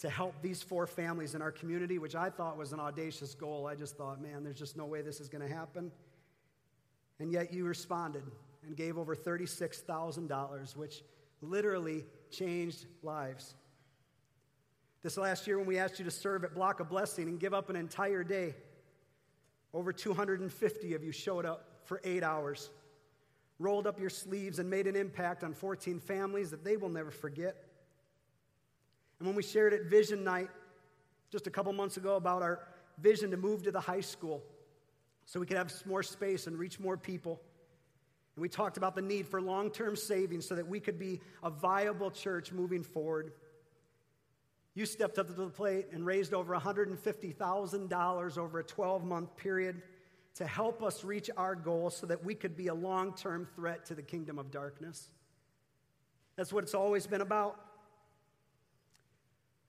to 0.00 0.10
help 0.10 0.34
these 0.42 0.62
four 0.62 0.86
families 0.86 1.34
in 1.34 1.40
our 1.40 1.50
community, 1.50 1.98
which 1.98 2.14
I 2.14 2.28
thought 2.28 2.58
was 2.58 2.74
an 2.74 2.80
audacious 2.80 3.34
goal. 3.34 3.66
I 3.66 3.76
just 3.76 3.96
thought, 3.96 4.20
man, 4.20 4.44
there's 4.44 4.58
just 4.58 4.76
no 4.76 4.84
way 4.84 5.00
this 5.00 5.20
is 5.20 5.30
going 5.30 5.48
to 5.48 5.54
happen. 5.54 5.90
And 7.18 7.32
yet 7.32 7.54
you 7.54 7.64
responded 7.64 8.24
and 8.66 8.76
gave 8.76 8.98
over 8.98 9.16
$36,000, 9.16 10.76
which 10.76 11.02
literally 11.40 12.04
changed 12.30 12.86
lives. 13.02 13.54
This 15.02 15.16
last 15.16 15.46
year, 15.46 15.58
when 15.58 15.66
we 15.66 15.78
asked 15.78 15.98
you 15.98 16.04
to 16.04 16.10
serve 16.10 16.44
at 16.44 16.54
Block 16.54 16.80
of 16.80 16.88
Blessing 16.88 17.28
and 17.28 17.38
give 17.38 17.54
up 17.54 17.70
an 17.70 17.76
entire 17.76 18.24
day, 18.24 18.54
over 19.72 19.92
250 19.92 20.94
of 20.94 21.04
you 21.04 21.12
showed 21.12 21.44
up 21.44 21.82
for 21.84 22.00
eight 22.04 22.22
hours, 22.22 22.70
rolled 23.58 23.86
up 23.86 24.00
your 24.00 24.10
sleeves, 24.10 24.58
and 24.58 24.68
made 24.68 24.86
an 24.86 24.96
impact 24.96 25.44
on 25.44 25.52
14 25.52 26.00
families 26.00 26.50
that 26.50 26.64
they 26.64 26.76
will 26.76 26.88
never 26.88 27.10
forget. 27.10 27.64
And 29.18 29.26
when 29.26 29.36
we 29.36 29.42
shared 29.42 29.72
at 29.72 29.84
Vision 29.84 30.24
Night 30.24 30.50
just 31.30 31.46
a 31.46 31.50
couple 31.50 31.72
months 31.72 31.96
ago 31.96 32.16
about 32.16 32.42
our 32.42 32.60
vision 32.98 33.30
to 33.30 33.36
move 33.36 33.62
to 33.64 33.70
the 33.70 33.80
high 33.80 34.00
school 34.00 34.42
so 35.26 35.38
we 35.38 35.46
could 35.46 35.56
have 35.56 35.72
more 35.86 36.02
space 36.02 36.46
and 36.46 36.58
reach 36.58 36.80
more 36.80 36.96
people, 36.96 37.40
and 38.38 38.42
we 38.42 38.48
talked 38.48 38.76
about 38.76 38.94
the 38.94 39.02
need 39.02 39.26
for 39.26 39.42
long 39.42 39.68
term 39.68 39.96
savings 39.96 40.46
so 40.46 40.54
that 40.54 40.68
we 40.68 40.78
could 40.78 40.96
be 40.96 41.20
a 41.42 41.50
viable 41.50 42.08
church 42.08 42.52
moving 42.52 42.84
forward. 42.84 43.32
You 44.76 44.86
stepped 44.86 45.18
up 45.18 45.26
to 45.26 45.32
the 45.32 45.48
plate 45.48 45.86
and 45.90 46.06
raised 46.06 46.32
over 46.32 46.54
$150,000 46.54 48.38
over 48.38 48.58
a 48.60 48.62
12 48.62 49.04
month 49.04 49.36
period 49.36 49.82
to 50.36 50.46
help 50.46 50.84
us 50.84 51.02
reach 51.02 51.28
our 51.36 51.56
goal 51.56 51.90
so 51.90 52.06
that 52.06 52.24
we 52.24 52.32
could 52.32 52.56
be 52.56 52.68
a 52.68 52.74
long 52.74 53.12
term 53.12 53.44
threat 53.56 53.84
to 53.86 53.96
the 53.96 54.02
kingdom 54.02 54.38
of 54.38 54.52
darkness. 54.52 55.08
That's 56.36 56.52
what 56.52 56.62
it's 56.62 56.74
always 56.74 57.08
been 57.08 57.22
about. 57.22 57.58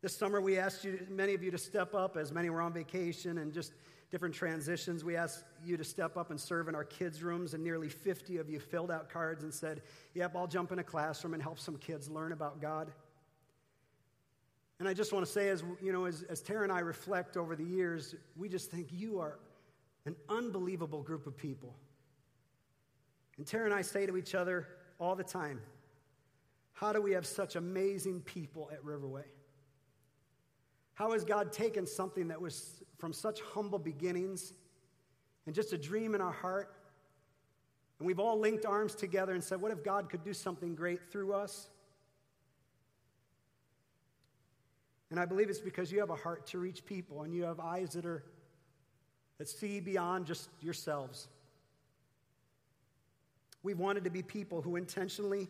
This 0.04 0.16
summer, 0.16 0.40
we 0.40 0.60
asked 0.60 0.86
you, 0.86 1.08
many 1.10 1.34
of 1.34 1.42
you 1.42 1.50
to 1.50 1.58
step 1.58 1.96
up 1.96 2.18
as 2.18 2.32
many 2.32 2.52
were 2.52 2.62
on 2.62 2.72
vacation 2.72 3.40
and 3.40 3.52
just 3.52 3.74
different 4.12 4.34
transitions. 4.34 5.04
We 5.04 5.16
asked 5.16 5.44
you 5.64 5.78
to 5.78 5.84
step 5.84 6.18
up 6.18 6.32
and 6.32 6.40
serve 6.40 6.68
in 6.68 6.76
our 6.76 6.84
kids' 6.84 7.22
rooms, 7.22 7.54
and 7.54 7.64
nearly 7.64 7.90
50 7.90 8.38
of 8.38 8.50
you 8.50 8.60
filled 8.60 8.92
out 8.92 9.10
cards 9.10 9.44
and 9.44 9.54
said, 9.54 9.82
Yep, 10.14 10.36
I'll 10.36 10.48
jump 10.48 10.72
in 10.72 10.80
a 10.80 10.84
classroom 10.84 11.34
and 11.34 11.44
help 11.44 11.60
some 11.60 11.78
kids 11.78 12.10
learn 12.10 12.32
about 12.32 12.62
God. 12.62 12.92
And 14.80 14.88
I 14.88 14.94
just 14.94 15.12
want 15.12 15.26
to 15.26 15.32
say, 15.32 15.50
as 15.50 15.64
you 15.82 15.92
know, 15.92 16.06
as, 16.06 16.24
as 16.24 16.42
Tara 16.42 16.64
and 16.64 16.72
I 16.72 16.80
reflect 16.80 17.36
over 17.36 17.56
the 17.56 17.66
years, 17.66 18.16
we 18.38 18.48
just 18.48 18.72
think 18.72 18.88
you 18.92 19.20
are 19.20 19.38
an 20.06 20.16
unbelievable 20.30 21.04
group 21.04 21.28
of 21.28 21.38
people. 21.38 21.76
And 23.38 23.46
Tara 23.46 23.66
and 23.66 23.74
I 23.74 23.82
say 23.82 24.06
to 24.06 24.18
each 24.18 24.36
other 24.36 24.68
all 25.00 25.16
the 25.16 25.24
time, 25.24 25.62
how 26.74 26.94
do 26.94 27.02
we 27.02 27.12
have 27.12 27.26
such 27.26 27.58
amazing 27.58 28.22
people 28.22 28.70
at 28.72 28.84
Riverway? 28.84 29.26
How 31.00 31.14
has 31.14 31.24
God 31.24 31.54
taken 31.54 31.88
something 31.88 32.28
that 32.28 32.42
was 32.42 32.84
from 32.98 33.14
such 33.14 33.40
humble 33.40 33.80
beginnings 33.80 34.54
and 35.46 35.56
just 35.56 35.72
a 35.72 35.78
dream 35.78 36.14
in 36.14 36.20
our 36.20 36.34
heart? 36.34 36.76
And 37.98 38.06
we've 38.06 38.20
all 38.20 38.38
linked 38.38 38.66
arms 38.66 38.96
together 38.96 39.34
and 39.34 39.42
said, 39.42 39.62
What 39.62 39.72
if 39.72 39.82
God 39.82 40.10
could 40.10 40.26
do 40.26 40.34
something 40.34 40.76
great 40.76 41.10
through 41.10 41.34
us? 41.34 41.70
And 45.10 45.22
I 45.22 45.26
believe 45.26 45.50
it's 45.50 45.60
because 45.60 45.90
you 45.90 46.02
have 46.02 46.10
a 46.10 46.18
heart 46.18 46.46
to 46.48 46.60
reach 46.60 46.86
people 46.86 47.24
and 47.24 47.34
you 47.34 47.44
have 47.44 47.62
eyes 47.62 47.92
that 47.94 48.06
are 48.06 48.26
that 49.38 49.48
see 49.48 49.80
beyond 49.80 50.26
just 50.26 50.50
yourselves. 50.62 51.30
We 53.64 53.74
wanted 53.74 54.04
to 54.04 54.10
be 54.10 54.22
people 54.22 54.62
who 54.62 54.76
intentionally 54.76 55.48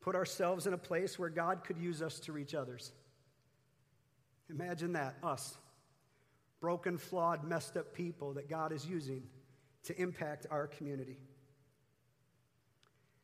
put 0.00 0.14
ourselves 0.14 0.68
in 0.68 0.74
a 0.74 0.78
place 0.78 1.18
where 1.18 1.28
God 1.28 1.64
could 1.64 1.76
use 1.76 2.02
us 2.02 2.20
to 2.20 2.32
reach 2.32 2.54
others. 2.54 2.92
Imagine 4.50 4.92
that, 4.94 5.16
us, 5.22 5.56
broken, 6.60 6.98
flawed, 6.98 7.44
messed 7.44 7.76
up 7.76 7.94
people 7.94 8.34
that 8.34 8.48
God 8.48 8.72
is 8.72 8.86
using 8.86 9.22
to 9.84 10.00
impact 10.00 10.46
our 10.50 10.66
community. 10.66 11.18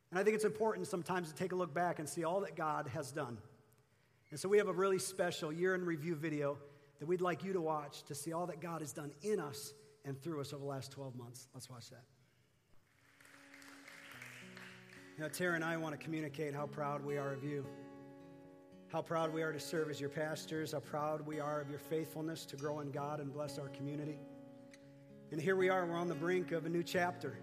And 0.09 0.19
I 0.19 0.23
think 0.23 0.35
it's 0.35 0.45
important 0.45 0.87
sometimes 0.87 1.29
to 1.29 1.35
take 1.35 1.51
a 1.51 1.55
look 1.55 1.73
back 1.73 1.99
and 1.99 2.07
see 2.07 2.23
all 2.23 2.41
that 2.41 2.55
God 2.55 2.87
has 2.93 3.11
done. 3.11 3.37
And 4.31 4.39
so 4.39 4.49
we 4.49 4.57
have 4.57 4.67
a 4.67 4.73
really 4.73 4.99
special 4.99 5.51
year 5.51 5.75
in 5.75 5.85
review 5.85 6.15
video 6.15 6.57
that 6.99 7.05
we'd 7.05 7.21
like 7.21 7.43
you 7.43 7.53
to 7.53 7.61
watch 7.61 8.03
to 8.03 8.15
see 8.15 8.33
all 8.33 8.47
that 8.47 8.61
God 8.61 8.81
has 8.81 8.93
done 8.93 9.11
in 9.21 9.39
us 9.39 9.73
and 10.05 10.19
through 10.21 10.41
us 10.41 10.53
over 10.53 10.61
the 10.61 10.69
last 10.69 10.91
12 10.91 11.15
months. 11.15 11.47
Let's 11.53 11.69
watch 11.69 11.89
that. 11.89 12.03
Know, 15.19 15.27
Tara 15.27 15.55
and 15.55 15.63
I 15.63 15.77
want 15.77 15.99
to 15.99 16.03
communicate 16.03 16.53
how 16.53 16.67
proud 16.67 17.03
we 17.03 17.17
are 17.17 17.33
of 17.33 17.43
you, 17.43 17.65
how 18.89 19.01
proud 19.01 19.33
we 19.33 19.41
are 19.41 19.51
to 19.51 19.59
serve 19.59 19.89
as 19.89 19.99
your 19.99 20.09
pastors, 20.09 20.71
how 20.71 20.79
proud 20.79 21.25
we 21.25 21.39
are 21.39 21.59
of 21.59 21.69
your 21.69 21.79
faithfulness 21.79 22.45
to 22.45 22.55
grow 22.55 22.79
in 22.79 22.89
God 22.91 23.19
and 23.19 23.33
bless 23.33 23.59
our 23.59 23.67
community. 23.69 24.17
And 25.31 25.41
here 25.41 25.57
we 25.57 25.67
are, 25.69 25.85
we're 25.85 25.97
on 25.97 26.07
the 26.07 26.15
brink 26.15 26.53
of 26.53 26.65
a 26.65 26.69
new 26.69 26.83
chapter 26.83 27.37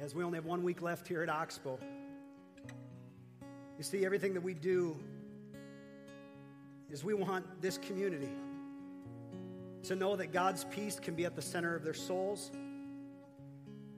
as 0.00 0.14
we 0.14 0.22
only 0.22 0.36
have 0.36 0.44
one 0.44 0.62
week 0.62 0.80
left 0.80 1.08
here 1.08 1.22
at 1.22 1.28
Oxbow. 1.28 1.78
You 3.78 3.84
see, 3.84 4.04
everything 4.04 4.34
that 4.34 4.42
we 4.42 4.54
do 4.54 4.96
is 6.88 7.02
we 7.02 7.14
want 7.14 7.60
this 7.60 7.78
community 7.78 8.30
to 9.84 9.96
know 9.96 10.14
that 10.14 10.32
God's 10.32 10.64
peace 10.64 11.00
can 11.00 11.14
be 11.14 11.24
at 11.24 11.34
the 11.34 11.42
center 11.42 11.74
of 11.74 11.82
their 11.82 11.94
souls, 11.94 12.52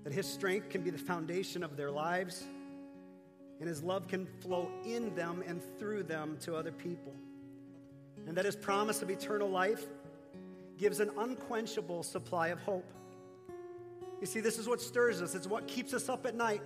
that 0.04 0.12
His 0.12 0.26
strength 0.26 0.70
can 0.70 0.80
be 0.80 0.88
the 0.88 0.96
foundation 0.96 1.62
of 1.62 1.76
their 1.76 1.90
lives, 1.90 2.44
and 3.64 3.68
His 3.70 3.82
love 3.82 4.06
can 4.08 4.26
flow 4.42 4.70
in 4.84 5.14
them 5.14 5.42
and 5.46 5.58
through 5.78 6.02
them 6.02 6.36
to 6.42 6.54
other 6.54 6.70
people. 6.70 7.14
And 8.26 8.36
that 8.36 8.44
His 8.44 8.56
promise 8.56 9.00
of 9.00 9.08
eternal 9.08 9.48
life 9.48 9.86
gives 10.76 11.00
an 11.00 11.10
unquenchable 11.16 12.02
supply 12.02 12.48
of 12.48 12.60
hope. 12.60 12.84
You 14.20 14.26
see, 14.26 14.40
this 14.40 14.58
is 14.58 14.68
what 14.68 14.82
stirs 14.82 15.22
us, 15.22 15.34
it's 15.34 15.46
what 15.46 15.66
keeps 15.66 15.94
us 15.94 16.10
up 16.10 16.26
at 16.26 16.34
night 16.34 16.60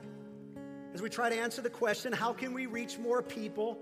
as 0.93 1.01
we 1.01 1.09
try 1.09 1.29
to 1.29 1.37
answer 1.37 1.63
the 1.63 1.71
question 1.71 2.13
how 2.13 2.33
can 2.33 2.53
we 2.53 2.67
reach 2.67 2.99
more 2.99 3.23
people 3.23 3.79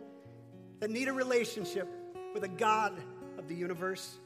that 0.80 0.90
need 0.90 1.08
a 1.08 1.12
relationship 1.14 1.88
with 2.34 2.44
a 2.44 2.48
God 2.48 2.92
of 3.38 3.48
the 3.48 3.54
universe? 3.54 4.18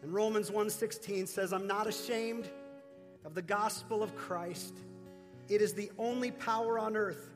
And 0.00 0.14
Romans 0.14 0.50
1:16 0.50 1.26
says, 1.26 1.52
"I'm 1.52 1.66
not 1.66 1.86
ashamed 1.86 2.48
of 3.26 3.34
the 3.34 3.42
gospel 3.42 4.02
of 4.02 4.16
Christ. 4.16 4.74
It 5.50 5.60
is 5.60 5.74
the 5.74 5.92
only 5.98 6.30
power 6.30 6.78
on 6.78 6.96
earth 6.96 7.28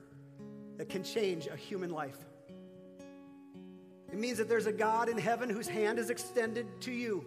that 0.77 0.89
can 0.89 1.03
change 1.03 1.47
a 1.47 1.57
human 1.57 1.91
life." 1.91 2.19
It 4.13 4.19
means 4.19 4.39
that 4.39 4.49
there's 4.49 4.67
a 4.67 4.73
God 4.73 5.09
in 5.09 5.19
heaven 5.19 5.51
whose 5.51 5.69
hand 5.69 5.99
is 5.99 6.11
extended 6.11 6.67
to 6.83 6.93
you. 6.93 7.25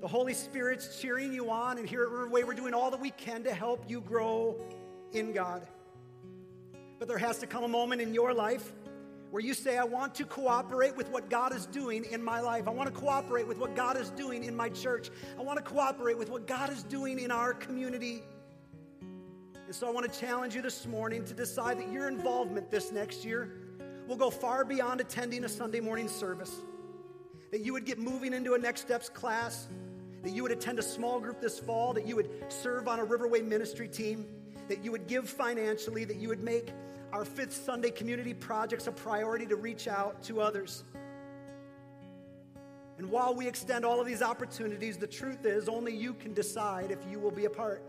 The 0.00 0.08
Holy 0.08 0.34
Spirit's 0.34 1.00
cheering 1.00 1.32
you 1.32 1.50
on, 1.50 1.78
and 1.78 1.88
here 1.88 2.02
at 2.02 2.10
Riverway, 2.10 2.44
we're 2.44 2.54
doing 2.54 2.74
all 2.74 2.90
that 2.90 3.00
we 3.00 3.10
can 3.10 3.44
to 3.44 3.54
help 3.54 3.88
you 3.88 4.00
grow 4.00 4.56
in 5.12 5.32
God. 5.32 5.66
But 6.98 7.08
there 7.08 7.18
has 7.18 7.38
to 7.38 7.46
come 7.46 7.64
a 7.64 7.68
moment 7.68 8.00
in 8.00 8.12
your 8.12 8.34
life 8.34 8.72
where 9.30 9.42
you 9.42 9.54
say, 9.54 9.78
I 9.78 9.84
want 9.84 10.14
to 10.16 10.24
cooperate 10.24 10.96
with 10.96 11.08
what 11.10 11.30
God 11.30 11.54
is 11.54 11.66
doing 11.66 12.04
in 12.04 12.22
my 12.22 12.40
life. 12.40 12.68
I 12.68 12.70
want 12.70 12.92
to 12.92 13.00
cooperate 13.00 13.46
with 13.46 13.58
what 13.58 13.74
God 13.74 13.96
is 13.96 14.10
doing 14.10 14.44
in 14.44 14.54
my 14.54 14.68
church. 14.68 15.10
I 15.38 15.42
want 15.42 15.58
to 15.58 15.64
cooperate 15.64 16.18
with 16.18 16.30
what 16.30 16.46
God 16.46 16.70
is 16.70 16.82
doing 16.82 17.18
in 17.18 17.30
our 17.30 17.54
community. 17.54 18.22
And 19.72 19.76
so 19.78 19.88
I 19.88 19.90
want 19.90 20.12
to 20.12 20.20
challenge 20.20 20.54
you 20.54 20.60
this 20.60 20.86
morning 20.86 21.24
to 21.24 21.32
decide 21.32 21.78
that 21.78 21.90
your 21.90 22.06
involvement 22.06 22.70
this 22.70 22.92
next 22.92 23.24
year 23.24 23.54
will 24.06 24.18
go 24.18 24.28
far 24.28 24.66
beyond 24.66 25.00
attending 25.00 25.44
a 25.44 25.48
Sunday 25.48 25.80
morning 25.80 26.08
service. 26.08 26.56
That 27.50 27.62
you 27.62 27.72
would 27.72 27.86
get 27.86 27.98
moving 27.98 28.34
into 28.34 28.52
a 28.52 28.58
Next 28.58 28.82
Steps 28.82 29.08
class, 29.08 29.68
that 30.24 30.32
you 30.34 30.42
would 30.42 30.52
attend 30.52 30.78
a 30.78 30.82
small 30.82 31.18
group 31.20 31.40
this 31.40 31.58
fall, 31.58 31.94
that 31.94 32.06
you 32.06 32.16
would 32.16 32.28
serve 32.52 32.86
on 32.86 33.00
a 33.00 33.06
Riverway 33.06 33.42
ministry 33.42 33.88
team, 33.88 34.26
that 34.68 34.84
you 34.84 34.92
would 34.92 35.06
give 35.06 35.26
financially, 35.26 36.04
that 36.04 36.18
you 36.18 36.28
would 36.28 36.44
make 36.44 36.74
our 37.10 37.24
fifth 37.24 37.54
Sunday 37.54 37.90
community 37.90 38.34
project's 38.34 38.88
a 38.88 38.92
priority 38.92 39.46
to 39.46 39.56
reach 39.56 39.88
out 39.88 40.22
to 40.24 40.42
others. 40.42 40.84
And 42.98 43.10
while 43.10 43.34
we 43.34 43.48
extend 43.48 43.86
all 43.86 44.02
of 44.02 44.06
these 44.06 44.20
opportunities, 44.20 44.98
the 44.98 45.06
truth 45.06 45.46
is 45.46 45.66
only 45.66 45.96
you 45.96 46.12
can 46.12 46.34
decide 46.34 46.90
if 46.90 46.98
you 47.10 47.18
will 47.18 47.30
be 47.30 47.46
a 47.46 47.50
part. 47.50 47.82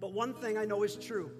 But 0.00 0.12
one 0.12 0.34
thing 0.34 0.58
I 0.58 0.64
know 0.64 0.82
is 0.82 0.96
true 0.96 1.30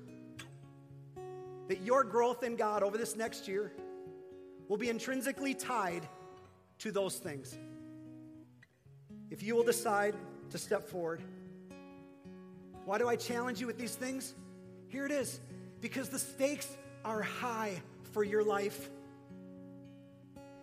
that 1.68 1.80
your 1.80 2.04
growth 2.04 2.42
in 2.42 2.56
God 2.56 2.82
over 2.82 2.98
this 2.98 3.16
next 3.16 3.48
year 3.48 3.72
will 4.68 4.76
be 4.76 4.88
intrinsically 4.88 5.54
tied 5.54 6.06
to 6.78 6.90
those 6.90 7.16
things. 7.16 7.56
If 9.30 9.42
you 9.42 9.54
will 9.54 9.64
decide 9.64 10.14
to 10.50 10.58
step 10.58 10.86
forward, 10.86 11.22
why 12.84 12.98
do 12.98 13.08
I 13.08 13.16
challenge 13.16 13.60
you 13.60 13.66
with 13.66 13.78
these 13.78 13.94
things? 13.94 14.34
Here 14.88 15.06
it 15.06 15.12
is 15.12 15.40
because 15.80 16.08
the 16.08 16.18
stakes 16.18 16.76
are 17.04 17.22
high 17.22 17.82
for 18.12 18.22
your 18.22 18.44
life. 18.44 18.90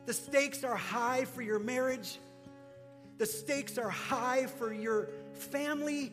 The 0.06 0.14
stakes 0.14 0.64
are 0.64 0.76
high 0.76 1.26
for 1.26 1.42
your 1.42 1.60
marriage. 1.60 2.20
The 3.18 3.26
stakes 3.26 3.78
are 3.78 3.90
high 3.90 4.48
for 4.48 4.74
your 4.74 5.10
family. 5.34 6.12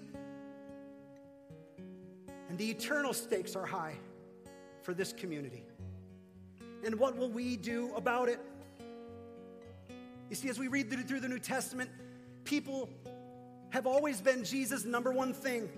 The 2.58 2.70
eternal 2.70 3.14
stakes 3.14 3.54
are 3.54 3.64
high 3.64 3.94
for 4.82 4.92
this 4.92 5.12
community. 5.12 5.64
And 6.84 6.96
what 6.96 7.16
will 7.16 7.30
we 7.30 7.56
do 7.56 7.94
about 7.94 8.28
it? 8.28 8.40
You 10.28 10.34
see, 10.36 10.48
as 10.48 10.58
we 10.58 10.66
read 10.66 10.90
through 10.90 11.20
the 11.20 11.28
New 11.28 11.38
Testament, 11.38 11.88
people 12.42 12.90
have 13.70 13.86
always 13.86 14.20
been 14.20 14.42
Jesus' 14.42 14.84
number 14.84 15.12
one 15.12 15.32
thing. 15.32 15.68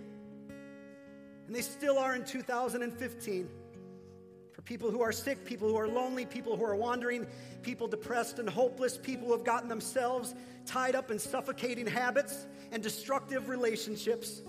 And 1.47 1.55
they 1.55 1.61
still 1.61 1.99
are 1.99 2.17
in 2.17 2.25
2015. 2.25 3.49
For 4.53 4.63
people 4.63 4.91
who 4.91 5.03
are 5.03 5.13
sick, 5.13 5.45
people 5.45 5.69
who 5.69 5.77
are 5.77 5.89
lonely, 5.89 6.25
people 6.25 6.57
who 6.57 6.65
are 6.65 6.77
wandering, 6.77 7.27
people 7.63 7.89
depressed 7.89 8.39
and 8.39 8.49
hopeless, 8.49 8.97
people 8.97 9.27
who 9.27 9.33
have 9.33 9.45
gotten 9.45 9.69
themselves 9.69 10.35
tied 10.65 10.95
up 10.95 11.11
in 11.11 11.19
suffocating 11.19 11.87
habits 11.87 12.47
and 12.73 12.83
destructive 12.83 13.51
relationships. 13.51 14.41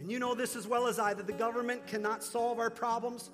And 0.00 0.10
you 0.10 0.18
know 0.18 0.34
this 0.34 0.54
as 0.54 0.66
well 0.66 0.86
as 0.86 0.98
I 0.98 1.14
that 1.14 1.26
the 1.26 1.32
government 1.32 1.86
cannot 1.86 2.22
solve 2.22 2.58
our 2.58 2.70
problems, 2.70 3.30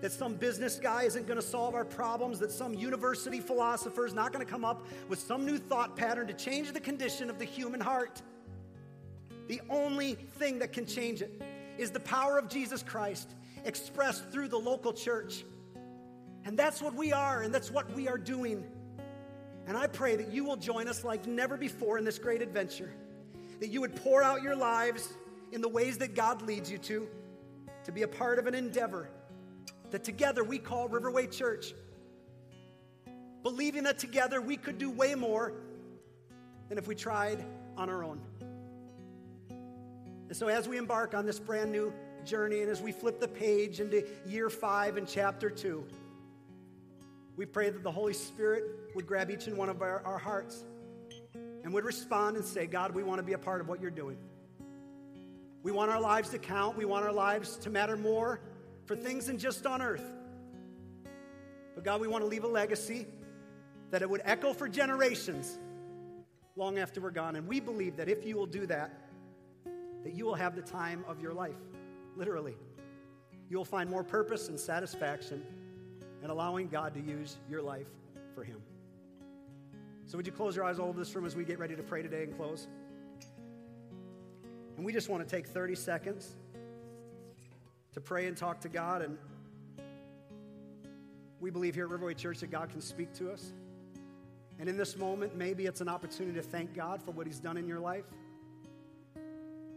that 0.00 0.12
some 0.12 0.34
business 0.34 0.78
guy 0.78 1.04
isn't 1.04 1.26
going 1.26 1.40
to 1.40 1.46
solve 1.46 1.74
our 1.74 1.84
problems, 1.84 2.38
that 2.40 2.50
some 2.50 2.74
university 2.74 3.40
philosopher 3.40 4.06
is 4.06 4.14
not 4.14 4.32
going 4.32 4.44
to 4.44 4.50
come 4.50 4.64
up 4.64 4.86
with 5.08 5.18
some 5.18 5.44
new 5.44 5.58
thought 5.58 5.96
pattern 5.96 6.26
to 6.26 6.34
change 6.34 6.72
the 6.72 6.80
condition 6.80 7.30
of 7.30 7.38
the 7.38 7.44
human 7.44 7.80
heart. 7.80 8.22
The 9.48 9.60
only 9.70 10.14
thing 10.14 10.58
that 10.58 10.72
can 10.72 10.86
change 10.86 11.22
it 11.22 11.40
is 11.78 11.90
the 11.90 12.00
power 12.00 12.38
of 12.38 12.48
Jesus 12.48 12.82
Christ 12.82 13.34
expressed 13.64 14.28
through 14.30 14.48
the 14.48 14.58
local 14.58 14.92
church. 14.92 15.44
And 16.44 16.58
that's 16.58 16.80
what 16.82 16.94
we 16.94 17.12
are, 17.12 17.42
and 17.42 17.54
that's 17.54 17.70
what 17.70 17.90
we 17.92 18.08
are 18.08 18.18
doing. 18.18 18.64
And 19.66 19.76
I 19.76 19.86
pray 19.86 20.16
that 20.16 20.32
you 20.32 20.44
will 20.44 20.56
join 20.56 20.88
us 20.88 21.04
like 21.04 21.26
never 21.26 21.56
before 21.56 21.98
in 21.98 22.04
this 22.04 22.18
great 22.18 22.40
adventure, 22.40 22.90
that 23.60 23.68
you 23.68 23.80
would 23.80 23.94
pour 23.96 24.22
out 24.22 24.42
your 24.42 24.56
lives 24.56 25.12
in 25.52 25.60
the 25.60 25.68
ways 25.68 25.98
that 25.98 26.14
God 26.14 26.42
leads 26.42 26.70
you 26.70 26.78
to, 26.78 27.08
to 27.84 27.92
be 27.92 28.02
a 28.02 28.08
part 28.08 28.38
of 28.38 28.46
an 28.46 28.54
endeavor 28.54 29.08
that 29.90 30.04
together 30.04 30.44
we 30.44 30.58
call 30.58 30.88
Riverway 30.88 31.30
Church. 31.30 31.74
Believing 33.42 33.84
that 33.84 33.98
together 33.98 34.40
we 34.42 34.56
could 34.56 34.78
do 34.78 34.90
way 34.90 35.14
more 35.14 35.54
than 36.68 36.76
if 36.76 36.86
we 36.86 36.94
tried 36.94 37.44
on 37.76 37.88
our 37.88 38.04
own. 38.04 38.20
And 40.28 40.36
so, 40.36 40.48
as 40.48 40.68
we 40.68 40.76
embark 40.76 41.14
on 41.14 41.24
this 41.24 41.38
brand 41.38 41.72
new 41.72 41.92
journey 42.24 42.60
and 42.60 42.70
as 42.70 42.82
we 42.82 42.92
flip 42.92 43.20
the 43.20 43.28
page 43.28 43.80
into 43.80 44.04
year 44.26 44.50
five 44.50 44.98
and 44.98 45.08
chapter 45.08 45.48
two, 45.48 45.86
we 47.36 47.46
pray 47.46 47.70
that 47.70 47.82
the 47.82 47.90
Holy 47.90 48.12
Spirit 48.12 48.64
would 48.94 49.06
grab 49.06 49.30
each 49.30 49.46
and 49.46 49.56
one 49.56 49.70
of 49.70 49.80
our, 49.80 50.02
our 50.04 50.18
hearts 50.18 50.64
and 51.64 51.72
would 51.72 51.84
respond 51.84 52.36
and 52.36 52.44
say, 52.44 52.66
God, 52.66 52.94
we 52.94 53.02
want 53.02 53.20
to 53.20 53.22
be 53.22 53.32
a 53.32 53.38
part 53.38 53.60
of 53.60 53.68
what 53.68 53.80
you're 53.80 53.90
doing. 53.90 54.18
We 55.62 55.72
want 55.72 55.90
our 55.90 56.00
lives 56.00 56.30
to 56.30 56.38
count. 56.38 56.76
We 56.76 56.84
want 56.84 57.04
our 57.04 57.12
lives 57.12 57.56
to 57.58 57.70
matter 57.70 57.96
more 57.96 58.40
for 58.86 58.96
things 58.96 59.26
than 59.26 59.38
just 59.38 59.66
on 59.66 59.82
earth. 59.82 60.04
But 61.74 61.84
God, 61.84 62.00
we 62.00 62.08
want 62.08 62.22
to 62.22 62.28
leave 62.28 62.44
a 62.44 62.48
legacy 62.48 63.06
that 63.90 64.02
it 64.02 64.10
would 64.10 64.22
echo 64.24 64.52
for 64.52 64.68
generations 64.68 65.58
long 66.56 66.78
after 66.78 67.00
we're 67.00 67.10
gone. 67.10 67.36
And 67.36 67.46
we 67.46 67.60
believe 67.60 67.96
that 67.96 68.08
if 68.08 68.24
you 68.24 68.36
will 68.36 68.46
do 68.46 68.66
that, 68.66 68.92
that 70.04 70.14
you 70.14 70.24
will 70.24 70.34
have 70.34 70.56
the 70.56 70.62
time 70.62 71.04
of 71.08 71.20
your 71.20 71.32
life, 71.32 71.56
literally. 72.16 72.56
You 73.48 73.56
will 73.56 73.64
find 73.64 73.88
more 73.88 74.04
purpose 74.04 74.48
and 74.48 74.58
satisfaction 74.58 75.42
in 76.22 76.30
allowing 76.30 76.68
God 76.68 76.94
to 76.94 77.00
use 77.00 77.38
your 77.48 77.62
life 77.62 77.86
for 78.34 78.44
Him. 78.44 78.60
So, 80.06 80.16
would 80.16 80.26
you 80.26 80.32
close 80.32 80.56
your 80.56 80.64
eyes 80.64 80.78
all 80.78 80.88
over 80.88 80.98
this 80.98 81.14
room 81.14 81.26
as 81.26 81.36
we 81.36 81.44
get 81.44 81.58
ready 81.58 81.76
to 81.76 81.82
pray 81.82 82.02
today 82.02 82.22
and 82.24 82.36
close? 82.36 82.66
And 84.78 84.86
we 84.86 84.92
just 84.92 85.08
want 85.08 85.28
to 85.28 85.36
take 85.36 85.48
30 85.48 85.74
seconds 85.74 86.36
to 87.94 88.00
pray 88.00 88.28
and 88.28 88.36
talk 88.36 88.60
to 88.60 88.68
God. 88.68 89.02
And 89.02 89.18
we 91.40 91.50
believe 91.50 91.74
here 91.74 91.86
at 91.86 91.90
Riverway 91.90 92.16
Church 92.16 92.38
that 92.38 92.52
God 92.52 92.70
can 92.70 92.80
speak 92.80 93.12
to 93.14 93.32
us. 93.32 93.52
And 94.60 94.68
in 94.68 94.76
this 94.76 94.96
moment, 94.96 95.36
maybe 95.36 95.66
it's 95.66 95.80
an 95.80 95.88
opportunity 95.88 96.36
to 96.36 96.44
thank 96.44 96.74
God 96.74 97.02
for 97.02 97.10
what 97.10 97.26
He's 97.26 97.40
done 97.40 97.56
in 97.56 97.66
your 97.66 97.80
life. 97.80 98.04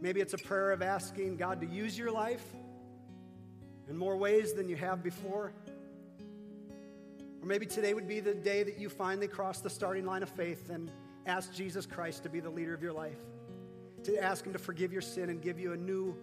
Maybe 0.00 0.20
it's 0.20 0.34
a 0.34 0.38
prayer 0.38 0.70
of 0.70 0.82
asking 0.82 1.36
God 1.36 1.60
to 1.62 1.66
use 1.66 1.98
your 1.98 2.12
life 2.12 2.44
in 3.88 3.96
more 3.96 4.16
ways 4.16 4.52
than 4.52 4.68
you 4.68 4.76
have 4.76 5.02
before. 5.02 5.52
Or 7.40 7.46
maybe 7.46 7.66
today 7.66 7.92
would 7.92 8.06
be 8.06 8.20
the 8.20 8.34
day 8.34 8.62
that 8.62 8.78
you 8.78 8.88
finally 8.88 9.26
cross 9.26 9.60
the 9.60 9.70
starting 9.70 10.06
line 10.06 10.22
of 10.22 10.28
faith 10.28 10.70
and 10.70 10.92
ask 11.26 11.52
Jesus 11.52 11.86
Christ 11.86 12.22
to 12.22 12.28
be 12.28 12.38
the 12.38 12.50
leader 12.50 12.72
of 12.72 12.84
your 12.84 12.92
life, 12.92 13.18
to 14.04 14.22
ask 14.22 14.46
Him 14.46 14.52
to 14.52 14.58
forgive 14.58 14.92
your 14.92 15.02
sin 15.02 15.30
and 15.30 15.40
give 15.40 15.58
you 15.58 15.72
a 15.72 15.76
new 15.76 16.16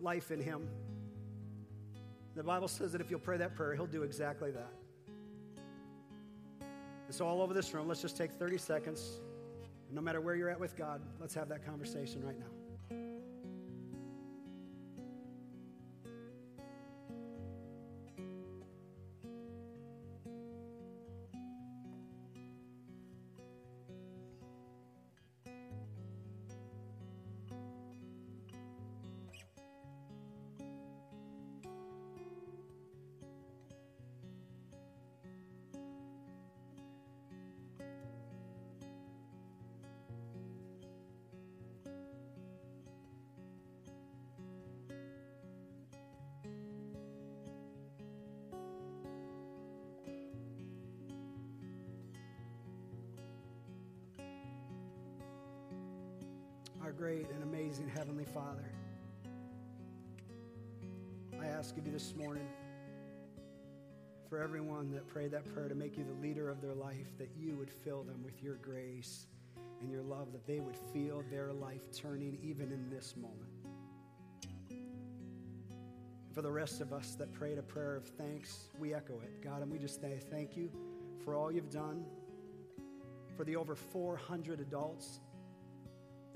life 0.00 0.30
in 0.30 0.40
Him. 0.40 0.68
The 2.34 2.42
Bible 2.42 2.68
says 2.68 2.92
that 2.92 3.00
if 3.00 3.10
you'll 3.10 3.20
pray 3.20 3.38
that 3.38 3.54
prayer, 3.54 3.74
He'll 3.74 3.86
do 3.86 4.02
exactly 4.02 4.50
that. 4.50 4.72
And 7.06 7.14
so, 7.14 7.26
all 7.26 7.40
over 7.40 7.54
this 7.54 7.72
room, 7.72 7.86
let's 7.88 8.02
just 8.02 8.16
take 8.16 8.32
30 8.32 8.58
seconds. 8.58 9.20
no 9.92 10.00
matter 10.00 10.20
where 10.20 10.34
you're 10.34 10.50
at 10.50 10.58
with 10.58 10.76
God, 10.76 11.00
let's 11.20 11.34
have 11.34 11.48
that 11.48 11.64
conversation 11.64 12.24
right 12.24 12.38
now. 12.38 12.55
Great 56.96 57.28
and 57.30 57.42
amazing 57.42 57.86
Heavenly 57.94 58.24
Father, 58.24 58.64
I 61.38 61.46
ask 61.46 61.76
of 61.76 61.84
you 61.84 61.92
this 61.92 62.14
morning 62.16 62.48
for 64.30 64.40
everyone 64.40 64.90
that 64.92 65.06
prayed 65.06 65.30
that 65.32 65.44
prayer 65.52 65.68
to 65.68 65.74
make 65.74 65.98
you 65.98 66.04
the 66.04 66.26
leader 66.26 66.48
of 66.48 66.62
their 66.62 66.72
life, 66.72 67.18
that 67.18 67.28
you 67.36 67.54
would 67.56 67.70
fill 67.70 68.02
them 68.02 68.22
with 68.24 68.42
your 68.42 68.54
grace 68.54 69.26
and 69.82 69.90
your 69.90 70.00
love, 70.00 70.32
that 70.32 70.46
they 70.46 70.58
would 70.58 70.76
feel 70.94 71.22
their 71.30 71.52
life 71.52 71.82
turning 71.92 72.38
even 72.42 72.72
in 72.72 72.88
this 72.88 73.14
moment. 73.14 73.50
For 76.32 76.40
the 76.40 76.50
rest 76.50 76.80
of 76.80 76.94
us 76.94 77.14
that 77.18 77.30
prayed 77.34 77.58
a 77.58 77.62
prayer 77.62 77.96
of 77.96 78.06
thanks, 78.06 78.70
we 78.78 78.94
echo 78.94 79.20
it. 79.22 79.42
God, 79.42 79.60
and 79.60 79.70
we 79.70 79.78
just 79.78 80.00
say 80.00 80.18
thank 80.30 80.56
you 80.56 80.70
for 81.22 81.34
all 81.34 81.52
you've 81.52 81.70
done, 81.70 82.06
for 83.36 83.44
the 83.44 83.56
over 83.56 83.74
400 83.74 84.60
adults 84.60 85.20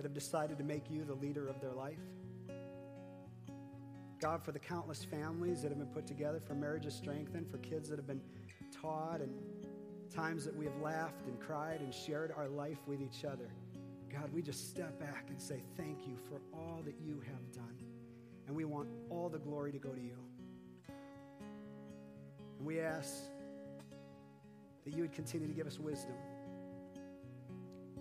that 0.00 0.06
have 0.06 0.14
decided 0.14 0.56
to 0.56 0.64
make 0.64 0.90
you 0.90 1.04
the 1.04 1.12
leader 1.12 1.46
of 1.46 1.60
their 1.60 1.74
life. 1.74 1.98
God, 4.18 4.42
for 4.42 4.50
the 4.50 4.58
countless 4.58 5.04
families 5.04 5.60
that 5.60 5.68
have 5.68 5.76
been 5.76 5.88
put 5.88 6.06
together, 6.06 6.40
for 6.40 6.54
marriages 6.54 6.94
strengthened, 6.94 7.50
for 7.50 7.58
kids 7.58 7.90
that 7.90 7.98
have 7.98 8.06
been 8.06 8.22
taught, 8.72 9.20
and 9.20 9.30
times 10.10 10.42
that 10.46 10.56
we 10.56 10.64
have 10.64 10.76
laughed 10.80 11.26
and 11.26 11.38
cried 11.38 11.82
and 11.82 11.92
shared 11.92 12.32
our 12.34 12.48
life 12.48 12.78
with 12.86 13.02
each 13.02 13.26
other. 13.26 13.50
God, 14.10 14.32
we 14.32 14.40
just 14.40 14.70
step 14.70 14.98
back 14.98 15.26
and 15.28 15.38
say 15.38 15.60
thank 15.76 16.06
you 16.06 16.16
for 16.30 16.40
all 16.58 16.80
that 16.86 16.94
you 16.98 17.20
have 17.26 17.52
done. 17.52 17.76
And 18.46 18.56
we 18.56 18.64
want 18.64 18.88
all 19.10 19.28
the 19.28 19.38
glory 19.38 19.70
to 19.70 19.78
go 19.78 19.90
to 19.90 20.00
you. 20.00 20.16
And 22.56 22.66
we 22.66 22.80
ask 22.80 23.12
that 24.86 24.96
you 24.96 25.02
would 25.02 25.12
continue 25.12 25.46
to 25.46 25.52
give 25.52 25.66
us 25.66 25.78
wisdom. 25.78 26.16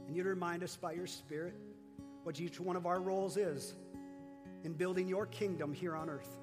And 0.08 0.16
you'd 0.16 0.28
remind 0.28 0.64
us 0.64 0.78
by 0.78 0.94
your 0.94 1.06
Spirit 1.06 1.56
what 2.30 2.40
each 2.40 2.60
one 2.60 2.76
of 2.76 2.86
our 2.86 3.02
roles 3.02 3.38
is 3.38 3.74
in 4.64 4.72
building 4.74 5.08
your 5.08 5.26
kingdom 5.26 5.74
here 5.74 5.96
on 5.96 6.12
earth. 6.12 6.38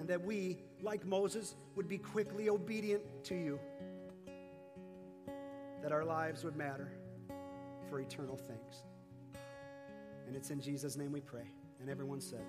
And 0.00 0.08
that 0.08 0.20
we, 0.20 0.58
like 0.82 1.06
Moses, 1.06 1.54
would 1.76 1.86
be 1.86 1.96
quickly 1.96 2.48
obedient 2.48 3.02
to 3.26 3.36
you. 3.36 3.60
That 5.80 5.92
our 5.92 6.04
lives 6.04 6.42
would 6.42 6.56
matter 6.56 6.90
for 7.88 8.00
eternal 8.00 8.36
things. 8.36 8.82
And 10.26 10.34
it's 10.34 10.50
in 10.50 10.60
Jesus' 10.60 10.96
name 10.96 11.12
we 11.12 11.20
pray. 11.20 11.48
And 11.80 11.88
everyone 11.88 12.20
said, 12.20 12.42